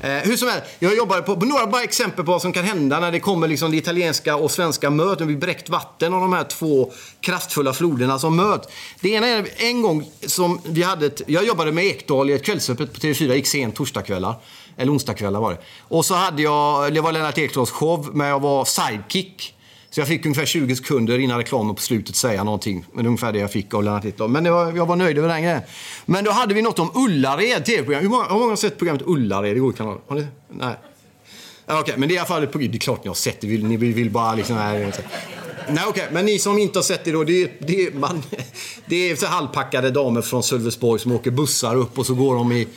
[0.00, 2.64] Eh, hur som helst, jag jobbar på, på några bara exempel på vad som kan
[2.64, 6.32] hända när det kommer liksom det italienska och svenska möten blir bräckt vatten av de
[6.32, 8.68] här två kraftfulla floderna som möts.
[9.00, 12.44] Det ena är en gång som vi hade ett, jag jobbade med Ekdal i ett
[12.44, 14.34] kvällsöppet på TV4, gick sent torsdagskvällar.
[14.76, 15.58] Eller onsdagskvällar var det.
[15.88, 19.55] Och så hade jag, det var Lennart Ekdals show, men jag var sidekick.
[19.96, 22.84] Så jag fick ungefär 20 sekunder innan reklamen på slutet säga någonting.
[22.92, 24.28] Men det ungefär det jag fick av Lennart Hitler.
[24.28, 25.60] Men var, jag var nöjd över den grejen.
[26.06, 28.02] Men då hade vi något om Ullared, tv-program.
[28.02, 29.56] Hur många, hur många har sett programmet Ullared?
[29.56, 29.98] i går kanal?
[30.08, 30.26] Har ni?
[30.50, 30.74] Nej.
[31.66, 32.70] Okej, okay, men det är i alla fall ett program.
[32.70, 33.46] Det är klart ni har sett det.
[33.46, 34.56] Ni vill bara liksom...
[34.56, 34.92] Här,
[35.68, 36.02] Nej, okej.
[36.02, 36.14] Okay.
[36.14, 37.24] Men ni som inte har sett det då.
[37.24, 38.22] Det, det, man,
[38.86, 42.52] det är så halvpackade damer från Sölvesborg som åker bussar upp och så går de
[42.52, 42.68] i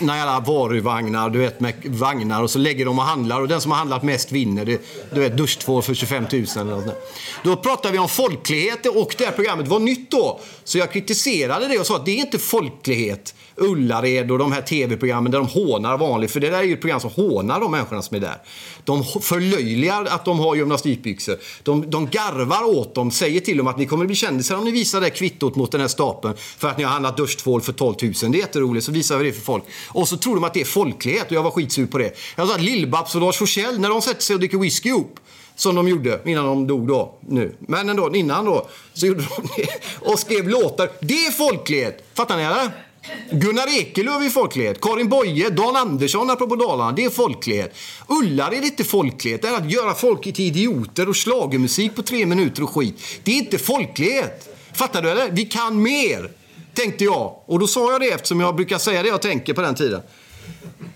[0.00, 3.70] några varuvagnar, du vet, med vagnar och så lägger de och handlar och den som
[3.70, 4.64] har handlat mest vinner.
[4.64, 4.80] Det,
[5.14, 7.12] du vet, duschtvål för 25 000 eller något
[7.44, 10.40] Då pratade vi om folklighet och det här programmet var nytt då.
[10.64, 13.34] Så jag kritiserade det och sa att det är inte folklighet.
[13.56, 16.30] Ullared och de här tv-programmen där de hånar vanligt.
[16.30, 18.42] För det där är ju ett program som hånar de människorna som är där.
[18.84, 21.36] De förlöjligar att de har gymnastikbyxor.
[21.62, 24.64] De, de garvar garvar åt dem, säger till dem att ni kommer bli kändisar om
[24.64, 27.72] ni visar det kvittot mot den här stapeln för att ni har handlat duschtvål för
[27.72, 28.12] 12 000.
[28.12, 29.64] Det är jätteroligt, så visar vi det för folk.
[29.88, 32.12] Och så tror de att det är folklighet och jag var skitsur på det.
[32.36, 35.20] Jag sa att Lill-Babs och Lars Forssell, när de sätter sig och dricker whisky ihop
[35.56, 37.56] som de gjorde innan de dog då, nu.
[37.60, 39.68] Men ändå, innan då, så gjorde de det
[40.00, 40.90] och skrev låtar.
[41.00, 42.04] Det är folklighet!
[42.14, 42.85] Fattar ni eller?
[43.30, 44.80] Gunnar Ekelöf är folklighet.
[44.80, 47.76] Karin Boye, Dan Andersson apropå Dalarna, det är folklighet.
[48.06, 49.42] Ullared är inte folklighet.
[49.42, 52.94] Det är att göra folk till idioter och slagermusik på tre minuter och skit.
[53.22, 54.56] Det är inte folklighet.
[54.72, 55.30] Fattar du eller?
[55.30, 56.30] Vi kan mer,
[56.74, 57.34] tänkte jag.
[57.46, 60.00] Och då sa jag det eftersom jag brukar säga det jag tänker på den tiden.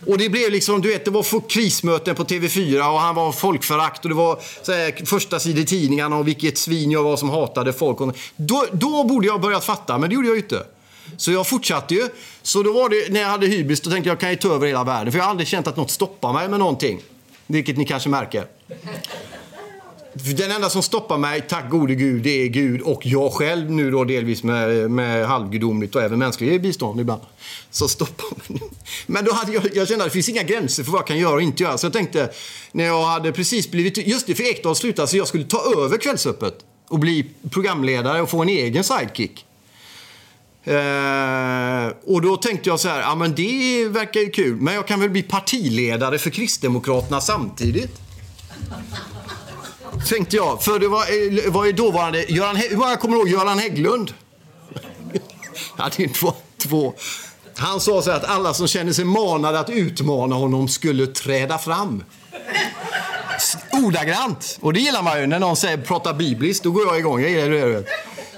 [0.07, 4.05] Och det blev liksom, du vet, det var krismöten på TV4 och han var folkförakt
[4.05, 7.31] och det var så här, första sidor i tidningarna och vilket svin jag var som
[7.31, 8.17] hatade folk.
[8.37, 10.65] Då, då borde jag börjat fatta, men det gjorde jag ju inte.
[11.17, 12.09] Så jag fortsatte ju.
[12.43, 14.55] Så då var det, när jag hade hybris, då tänkte jag jag kan ju ta
[14.55, 15.13] över hela världen.
[15.13, 17.01] För jag har aldrig känt att något stoppar mig med någonting.
[17.47, 18.47] Vilket ni kanske märker.
[20.13, 23.91] Den enda som stoppar mig, tack gode gud, det är Gud och jag själv nu
[23.91, 27.23] då delvis med, med halvgudomligt och även mänskligt bistånd ibland.
[27.71, 28.63] Så stoppar mig.
[29.07, 31.19] Men då hade jag, jag kände att det finns inga gränser för vad jag kan
[31.19, 31.79] göra och inte göra.
[31.79, 32.31] Så jag tänkte,
[32.73, 35.99] när jag hade precis blivit, just det, för Ekdal slutade, så jag skulle ta över
[35.99, 36.55] Kvällsöppet
[36.89, 39.47] och bli programledare och få en egen sidekick.
[40.65, 44.87] Eh, och då tänkte jag så här, ja men det verkar ju kul, men jag
[44.87, 48.01] kan väl bli partiledare för Kristdemokraterna samtidigt?
[50.09, 51.01] tänkte jag, för det var,
[51.47, 54.15] eh, var ju dåvarande, Göran, hur många kommer ihåg Göran Hägglund?
[55.77, 56.95] ja, det är två, två.
[57.57, 61.59] Han sa så här att alla som känner sig manade att utmana honom skulle träda
[61.59, 62.05] fram.
[63.73, 64.59] Ordagrant.
[64.61, 65.27] Och det gillar man ju.
[65.27, 67.21] När någon säger prata bibliskt, då går jag igång.
[67.21, 67.85] Jag gillar det.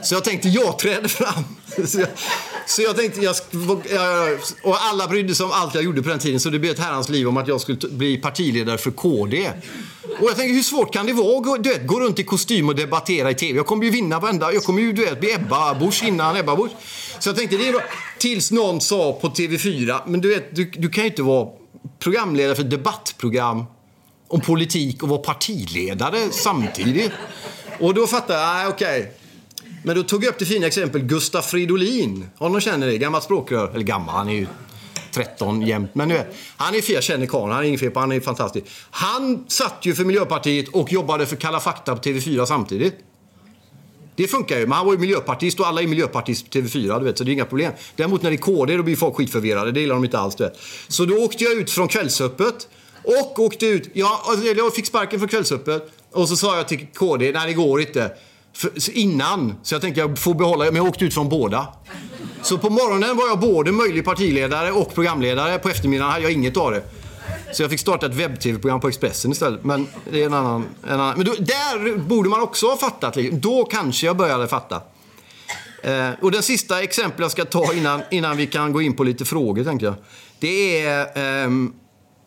[0.02, 1.44] Så jag tänkte, jag träder fram.
[1.86, 2.08] Så jag,
[2.66, 3.36] så jag tänkte, jag,
[4.62, 6.78] och alla brydde sig om allt jag gjorde på den tiden så det blev ett
[6.78, 9.50] herrans liv om att jag skulle bli partiledare för KD.
[10.20, 12.68] Och jag tänkte, hur svårt kan det vara att du vet, gå runt i kostym
[12.68, 13.56] och debattera i TV?
[13.56, 16.56] Jag kommer ju vinna varenda, jag kommer ju du vet, bli Ebba Busch innan Ebba
[16.56, 16.72] Busch.
[17.18, 17.82] Så jag tänkte, det är bra.
[18.18, 21.48] Tills någon sa på TV4, men du vet, du, du kan ju inte vara
[21.98, 23.64] programledare för ett debattprogram
[24.28, 27.12] om politik och vara partiledare samtidigt.
[27.80, 29.12] Och då fattade jag, nej okej.
[29.82, 32.26] Men då tog jag upp det fina exempel Gustaf Fridolin.
[32.38, 32.98] Honom någon känner det?
[32.98, 33.70] Gammalt språkrör.
[33.74, 34.46] Eller gammal, han är ju
[35.12, 35.90] 13 jämt.
[35.94, 37.52] Men nu vet, han är fel, jag känner karln.
[37.52, 38.66] Han är inget fel på, han är fantastisk.
[38.90, 42.94] Han satt ju för Miljöpartiet och jobbade för Kalla fakta på TV4 samtidigt.
[44.16, 44.66] Det funkar ju.
[44.66, 47.30] Men han var ju miljöpartist och alla är miljöpartist på TV4, du vet, så det
[47.30, 47.72] är inga problem.
[47.96, 49.72] Däremot när det är KD då blir folk skitförvirrade.
[49.72, 50.58] Det gillar de inte alls, du vet.
[50.88, 52.68] Så då åkte jag ut från Kvällsöppet
[53.04, 53.90] och åkte ut.
[53.92, 57.54] Ja, alltså, jag fick sparken från Kvällsöppet och så sa jag till KD, nej det
[57.54, 58.10] går inte.
[58.54, 59.54] För, innan.
[59.62, 61.68] Så jag tänkte jag får behålla, men jag åkte ut från båda.
[62.42, 65.58] Så på morgonen var jag både möjlig partiledare och programledare.
[65.58, 66.82] På eftermiddagen hade jag inget av det.
[67.52, 69.64] Så jag fick starta ett webb-tv-program på Expressen istället.
[69.64, 70.64] Men det är en annan...
[70.88, 71.16] En annan.
[71.16, 73.16] Men då, där borde man också ha fattat.
[73.16, 73.40] Liksom.
[73.40, 74.82] Då kanske jag började fatta.
[75.82, 79.04] Eh, och den sista exempel jag ska ta innan, innan vi kan gå in på
[79.04, 79.94] lite frågor, tänker jag.
[80.38, 81.50] Det är Eh,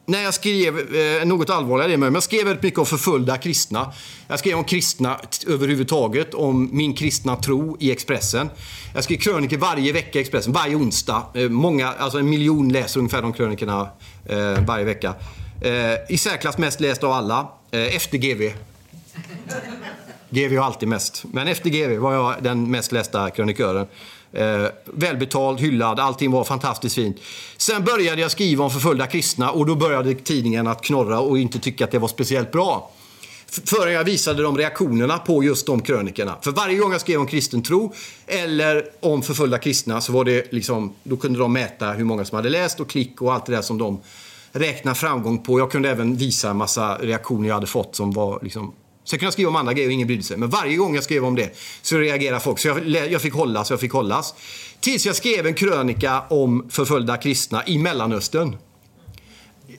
[0.06, 3.94] när jag skrev, eh, något allvarligare det men jag skrev väldigt mycket om förföljda kristna.
[4.28, 8.50] Jag skrev om kristna överhuvudtaget, om min kristna tro i Expressen.
[8.94, 11.24] Jag skrev krönikor varje vecka i Expressen, varje onsdag.
[11.34, 13.90] Eh, många, alltså en miljon läser ungefär de krönikorna
[14.26, 15.14] eh, varje vecka.
[15.62, 18.52] Eh, I särklass mest läst av alla, eh, efter GV.
[20.30, 21.24] GV har alltid mest.
[21.32, 23.88] Men efter GV var jag den mest lästa krönikören.
[24.36, 27.18] Eh, välbetald, hyllad, allting var fantastiskt fint.
[27.58, 31.60] Sen började jag skriva om förföljda kristna och då började tidningen att knorra och inte
[31.60, 32.92] tycka att det var speciellt bra.
[33.66, 36.36] Förrän jag visade de reaktionerna på just de krönikorna.
[36.42, 37.94] För varje gång jag skrev om kristen tro
[38.28, 42.36] eller om förföljda kristna så var det liksom, då kunde de mäta hur många som
[42.36, 44.02] hade läst och klick och allt det där som de
[44.52, 45.60] räknar framgång på.
[45.60, 48.74] Jag kunde även visa en massa reaktioner jag hade fått som var liksom
[49.06, 50.38] Sen kunde jag skriva om andra grejer och ingen brydde sig.
[50.38, 52.60] Men varje gång jag skrev om det så reagerade folk.
[52.60, 54.34] Så jag, jag fick hållas, jag fick hållas.
[54.80, 58.58] Tills jag skrev en krönika om förföljda kristna i Mellanöstern.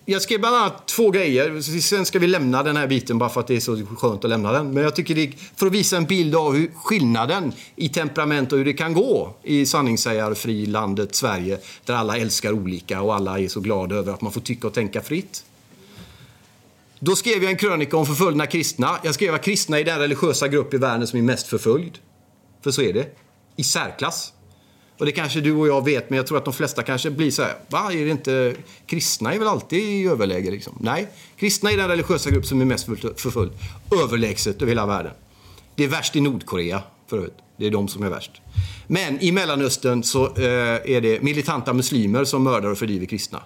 [0.04, 1.60] Jag skrev bland annat två grejer.
[1.80, 4.30] Sen ska vi lämna den här biten bara för att det är så skönt att
[4.30, 4.70] lämna den.
[4.70, 8.52] Men jag tycker det är för att visa en bild av hur skillnaden i temperament
[8.52, 11.58] och hur det kan gå i sanningssägarfri landet Sverige.
[11.84, 14.74] Där alla älskar olika och alla är så glada över att man får tycka och
[14.74, 15.44] tänka fritt.
[17.00, 18.98] Då skrev jag en krönika om förföljda kristna.
[19.02, 21.98] Jag skrev att kristna är den religiösa grupp i världen som är mest förföljd.
[22.64, 23.06] För så är det.
[23.56, 24.32] I särklass.
[24.98, 27.30] Och det kanske du och jag vet, men jag tror att de flesta kanske blir
[27.30, 27.54] så här.
[27.68, 28.54] Va, är det inte...
[28.86, 30.78] Kristna är väl alltid i överläge liksom?
[30.80, 31.08] Nej.
[31.36, 32.86] Kristna är den religiösa grupp som är mest
[33.16, 33.52] förföljd.
[34.02, 35.12] Överlägset över hela världen.
[35.74, 37.34] Det är värst i Nordkorea, för övrigt.
[37.56, 38.42] Det är de som är värst.
[38.86, 40.42] Men i Mellanöstern så eh,
[40.94, 43.42] är det militanta muslimer som mördar och fördriver kristna.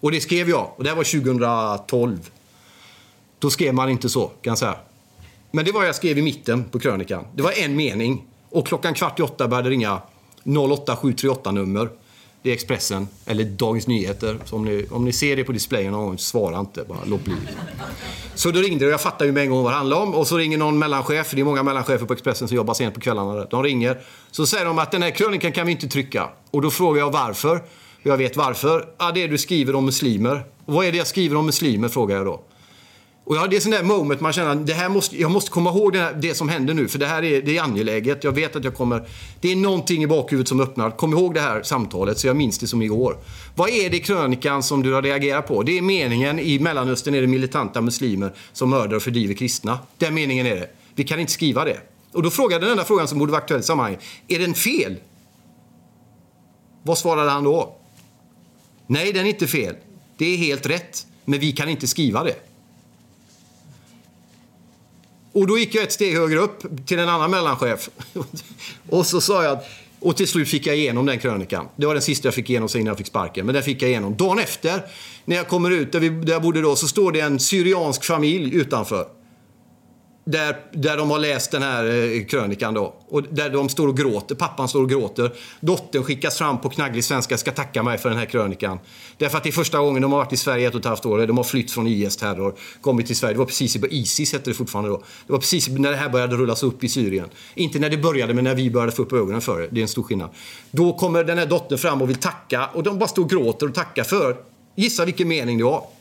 [0.00, 0.72] Och det skrev jag.
[0.76, 2.30] Och det här var 2012.
[3.38, 4.76] Då skrev man inte så, kan jag säga.
[5.50, 7.24] Men det var jag skrev i mitten på krönikan.
[7.34, 8.24] Det var en mening.
[8.50, 10.00] Och klockan kvart i åtta började ringa
[10.44, 11.88] 08738-nummer.
[12.42, 14.38] Det är Expressen, eller Dagens Nyheter.
[14.44, 16.84] Så om ni, om ni ser det på displayen någon gång, svara inte.
[16.88, 17.34] Bara låt bli.
[18.34, 20.14] Så då ringde det och jag fattade ju med en gång vad det handlade om.
[20.14, 23.00] Och så ringer någon mellanchef, det är många mellanchefer på Expressen som jobbar sent på
[23.00, 23.44] kvällarna.
[23.44, 24.00] De ringer.
[24.30, 26.28] Så säger de att den här krönikan kan vi inte trycka.
[26.50, 27.56] Och då frågar jag varför.
[28.02, 28.88] Och jag vet varför.
[28.98, 30.44] Ja, det är du skriver om muslimer.
[30.64, 32.40] Och vad är det jag skriver om muslimer, frågar jag då.
[33.28, 35.50] Och ja, det är sån där moment man känner att det här måste, jag måste
[35.50, 36.88] komma ihåg det, här, det som händer nu.
[36.88, 38.24] För det här är, det är angeläget.
[38.24, 39.08] Jag vet att jag kommer...
[39.40, 40.90] Det är någonting i bakhuvudet som öppnar.
[40.90, 43.16] Kom ihåg det här samtalet så jag minns det som igår.
[43.54, 45.62] Vad är det i krönikan som du har reagerat på?
[45.62, 49.78] Det är meningen i Mellanöstern är det militanta muslimer som mördar och fördriver kristna.
[49.98, 50.70] Den meningen är det.
[50.94, 51.80] Vi kan inte skriva det.
[52.12, 54.00] Och då frågade den enda frågan som borde vara aktuell i sammanhanget.
[54.28, 54.96] Är den fel?
[56.82, 57.76] Vad svarade han då?
[58.86, 59.74] Nej, den är inte fel.
[60.16, 61.06] Det är helt rätt.
[61.24, 62.47] Men vi kan inte skriva det.
[65.38, 67.88] Och då gick jag ett steg högre upp till en annan mellanchef.
[68.88, 69.58] och så sa jag,
[70.00, 71.68] och till slut fick jag igenom den krönikan.
[71.76, 73.46] Det var den sista jag fick igenom sen innan jag fick sparken.
[73.46, 74.16] Men den fick jag igenom.
[74.16, 74.82] Dagen efter,
[75.24, 78.04] när jag kommer ut där, vi, där jag bodde då, så står det en syriansk
[78.04, 79.06] familj utanför.
[80.30, 82.94] Där, där de har läst den här eh, krönikan då.
[83.08, 84.34] Och där de står och gråter.
[84.34, 85.32] Pappan står och gråter.
[85.60, 87.38] Dottern skickas fram på knagglig svenska.
[87.38, 88.78] Ska tacka mig för den här krönikan.
[89.16, 91.06] Därför att det är första gången de har varit i Sverige ett och ett halvt
[91.06, 91.26] år.
[91.26, 92.54] De har flytt från IS-terror.
[92.80, 93.34] Kommit till Sverige.
[93.34, 95.02] Det var precis i ISIS hette det fortfarande då.
[95.26, 97.28] Det var precis när det här började rullas upp i Syrien.
[97.54, 99.68] Inte när det började, men när vi började få upp ögonen för det.
[99.70, 100.30] Det är en stor skillnad.
[100.70, 102.66] Då kommer den här dottern fram och vill tacka.
[102.74, 104.36] Och de bara står och gråter och tackar för.
[104.76, 105.97] Gissa vilken mening det var.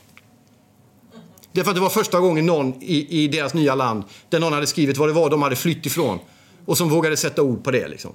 [1.57, 4.67] Därför att det var första gången någon i, i deras nya land där någon hade
[4.67, 6.19] skrivit vad det var de hade flytt ifrån
[6.65, 7.87] och som vågade sätta ord på det.
[7.87, 8.11] Liksom.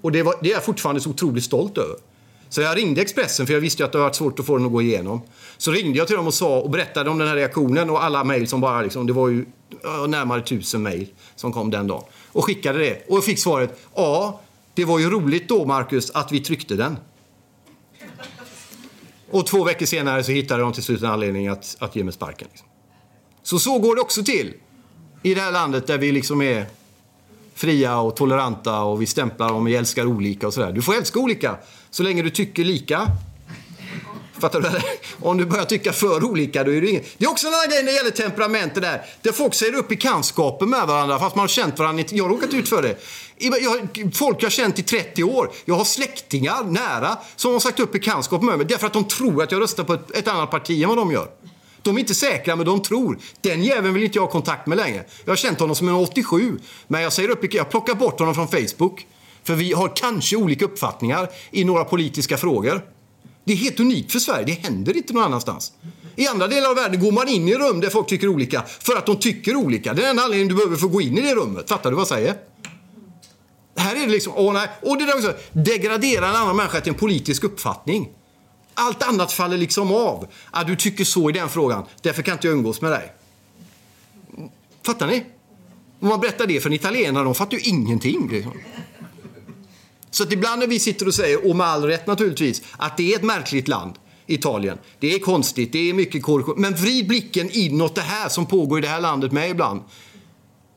[0.00, 1.96] Och det, var, det är jag fortfarande så otroligt stolt över.
[2.48, 4.56] Så jag ringde Expressen, för jag visste ju att det var varit svårt att få
[4.56, 5.20] den att gå igenom.
[5.56, 8.24] Så ringde jag till dem och sa och berättade om den här reaktionen och alla
[8.24, 9.46] mejl som bara liksom, det var ju
[10.08, 12.02] närmare tusen mejl som kom den dagen.
[12.32, 13.04] Och skickade det.
[13.08, 14.40] Och jag fick svaret, ja,
[14.74, 16.96] det var ju roligt då Marcus att vi tryckte den.
[19.30, 22.12] Och två veckor senare så hittade de till slut en anledning att, att ge mig
[22.12, 22.48] sparken.
[22.50, 22.68] Liksom.
[23.42, 24.54] Så så går det också till
[25.22, 26.66] i det här landet där vi liksom är
[27.54, 30.72] fria och toleranta och vi stämplar om vi älskar olika och sådär.
[30.72, 31.56] Du får älska olika
[31.90, 33.06] så länge du tycker lika.
[34.40, 34.68] Fattar du?
[35.26, 37.18] Om du börjar tycka för olika då är det inget.
[37.18, 39.02] Det är också en annan grej när det gäller temperament det där.
[39.22, 42.04] Där folk säger upp bekantskaper med varandra fast man har känt varandra.
[42.10, 42.96] Jag har råkat ut för det.
[43.38, 45.50] Jag, folk jag har känt i 30 år.
[45.64, 49.42] Jag har släktingar nära som har sagt upp bekantskap med mig därför att de tror
[49.42, 51.28] att jag röstar på ett, ett annat parti än vad de gör.
[51.82, 53.18] De är inte säkra, men de tror.
[53.40, 55.04] Den jäveln vill inte jag ha kontakt med längre.
[55.24, 58.34] Jag har känt honom som en 87, men jag säger upp, jag plockar bort honom
[58.34, 59.06] från Facebook.
[59.44, 62.82] För vi har kanske olika uppfattningar i några politiska frågor.
[63.48, 64.44] Det är helt unikt för Sverige.
[64.44, 65.72] Det händer inte någon annanstans.
[66.16, 68.96] I andra delar av världen går man in i rum där folk tycker olika för
[68.96, 69.94] att de tycker olika.
[69.94, 71.68] Det är den anledningen du behöver få gå in i det rummet.
[71.68, 72.34] Fattar du vad jag säger?
[73.76, 74.68] Här är det liksom, åh nej.
[74.82, 78.08] Och det där också, degradera en annan människa till en politisk uppfattning.
[78.74, 80.26] Allt annat faller liksom av.
[80.50, 83.12] Att du tycker så i den frågan, därför kan inte jag umgås med dig.
[84.82, 85.24] Fattar ni?
[86.00, 88.28] Om man berättar det för en italienare, de fattar ju ingenting.
[88.32, 88.52] Liksom.
[90.10, 93.12] Så att ibland när vi sitter och säger, och med all rätt naturligtvis, att det
[93.12, 93.94] är ett märkligt land,
[94.26, 94.78] Italien.
[95.00, 96.54] Det är konstigt, det är mycket korruption.
[96.58, 99.80] Men vrid blicken inåt det här som pågår i det här landet med ibland.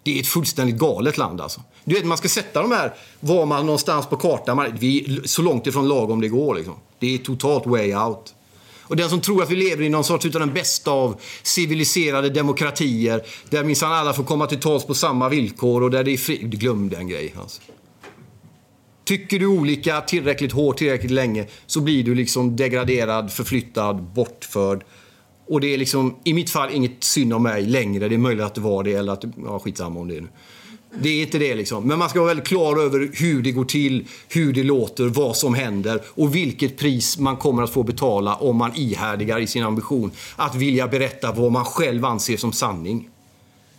[0.04, 1.62] Det är ett fullständigt galet land alltså.
[1.84, 5.68] Du vet, man ska sätta de här, var man någonstans på kartan, vi så långt
[5.68, 6.76] ifrån lagom det går liksom.
[7.00, 8.34] Det är totalt way out.
[8.82, 12.30] Och den som tror att vi lever i någon sorts utav den bästa av civiliserade
[12.30, 16.18] demokratier, där minsann alla får komma till tals på samma villkor och där det är
[16.18, 16.38] fri...
[16.38, 17.62] Glöm den grejen alltså.
[19.12, 24.84] Tycker du olika tillräckligt hårt tillräckligt länge så blir du liksom degraderad, förflyttad, bortförd.
[25.48, 28.10] Och det är liksom, i mitt fall, inget synd om mig längre.
[28.10, 30.28] Det är möjligt att det var det eller att, ja skitsamma om det är nu.
[31.02, 31.88] Det är inte det liksom.
[31.88, 35.38] Men man ska vara väldigt klar över hur det går till, hur det låter, vad
[35.38, 39.64] som händer och vilket pris man kommer att få betala om man ihärdigar i sin
[39.64, 43.10] ambition att vilja berätta vad man själv anser som sanning.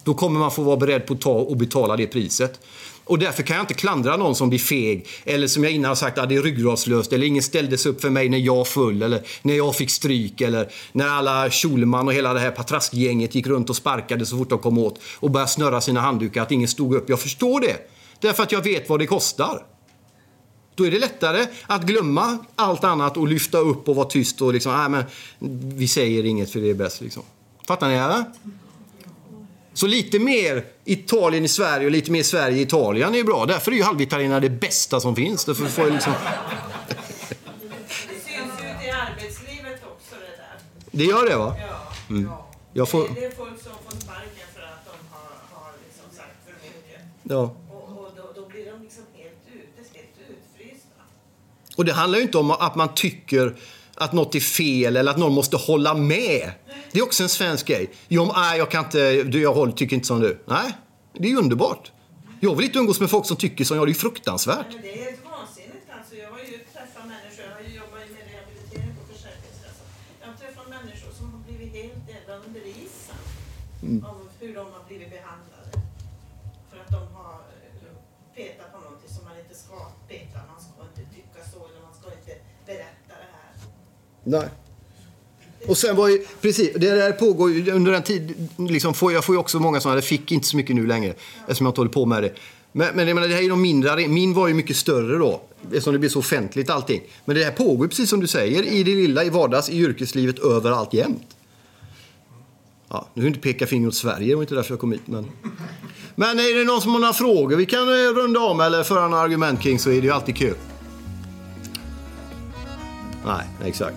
[0.05, 2.61] Då kommer man få vara beredd på att ta och betala det priset.
[3.05, 5.94] Och därför kan jag inte klandra någon som blir feg eller som jag innan har
[5.94, 9.22] sagt att det är ryggradslöst eller ingen ställdes upp för mig när jag föll eller
[9.42, 13.70] när jag fick stryk eller när alla Schulman och hela det här patraskgänget gick runt
[13.70, 16.94] och sparkade så fort de kom åt och började snurra sina handdukar att ingen stod
[16.94, 17.09] upp.
[17.09, 17.76] Jag förstår det.
[18.20, 19.62] Därför att jag vet vad det kostar.
[20.74, 24.53] Då är det lättare att glömma allt annat och lyfta upp och vara tyst och
[24.53, 25.05] liksom, nej men
[25.78, 27.22] vi säger inget för det är bäst liksom.
[27.66, 28.24] Fattar ni eller?
[29.75, 33.47] Så lite mer Italien i Sverige och lite mer Sverige i Italien är bra.
[33.47, 35.45] Därför är ju halvitalienare det bästa som finns.
[35.45, 36.12] Därför får jag liksom...
[36.89, 36.95] Det
[38.09, 40.59] syns ut i arbetslivet också det där.
[40.91, 41.57] Det gör det va?
[41.61, 41.93] Ja.
[42.11, 42.25] Mm.
[42.25, 42.49] ja.
[42.73, 43.09] Jag får...
[43.14, 47.01] Det är folk som får sparken för att de har, har liksom sagt för mycket.
[47.23, 47.57] Ja.
[47.70, 51.01] Och, och då, då blir de liksom helt ute, helt utfrysta.
[51.77, 53.57] Och det handlar ju inte om att man tycker
[53.97, 56.51] att något är fel eller att någon måste hålla med.
[56.93, 57.90] Det är också en svensk grej.
[58.09, 58.99] Jo, nej, jag kan inte,
[59.38, 60.43] jag håller, tycker inte som du.
[60.47, 60.72] Nej,
[61.12, 61.93] det är ju underbart.
[62.40, 63.86] Jag vill inte umgås med folk som tycker som jag.
[63.86, 64.66] Det är ju fruktansvärt.
[64.72, 66.14] Men det är helt vansinnigt alltså.
[66.24, 69.86] Jag har ju träffat människor, jag har ju jobbat med rehabilitering på Försäkringskassan.
[70.20, 73.20] Jag har träffat människor som har blivit helt jävla under isen
[73.88, 74.05] Mm.
[74.11, 75.70] av hur de har blivit behandlade.
[76.70, 77.93] För att de har eh,
[78.36, 79.76] petat på någonting som man inte ska
[80.12, 80.38] peta.
[80.53, 82.34] Man ska inte tycka så eller man ska inte
[82.70, 83.53] berätta det här.
[84.25, 84.49] Nej.
[85.66, 89.25] Och sen var ju, precis, det där pågår ju under en tid, liksom får, jag
[89.25, 91.81] får ju också många sådana, det fick inte så mycket nu längre eftersom jag inte
[91.81, 92.33] håller på med det.
[92.73, 95.41] Men, men jag menar, det här är de mindre, min var ju mycket större då
[95.64, 97.03] eftersom det blir så offentligt allting.
[97.25, 99.79] Men det här pågår ju precis som du säger i det lilla, i vardags, i
[99.79, 101.37] yrkeslivet, överallt jämt.
[102.89, 104.93] Ja, nu vill jag inte peka finger åt Sverige, det var inte därför jag kom
[104.93, 105.03] hit.
[105.05, 105.31] Men,
[106.14, 109.09] men är det någon som har några frågor vi kan eh, runda om eller föra
[109.09, 110.55] några argument kring så är det ju alltid kul.
[113.25, 113.97] Nej, exakt.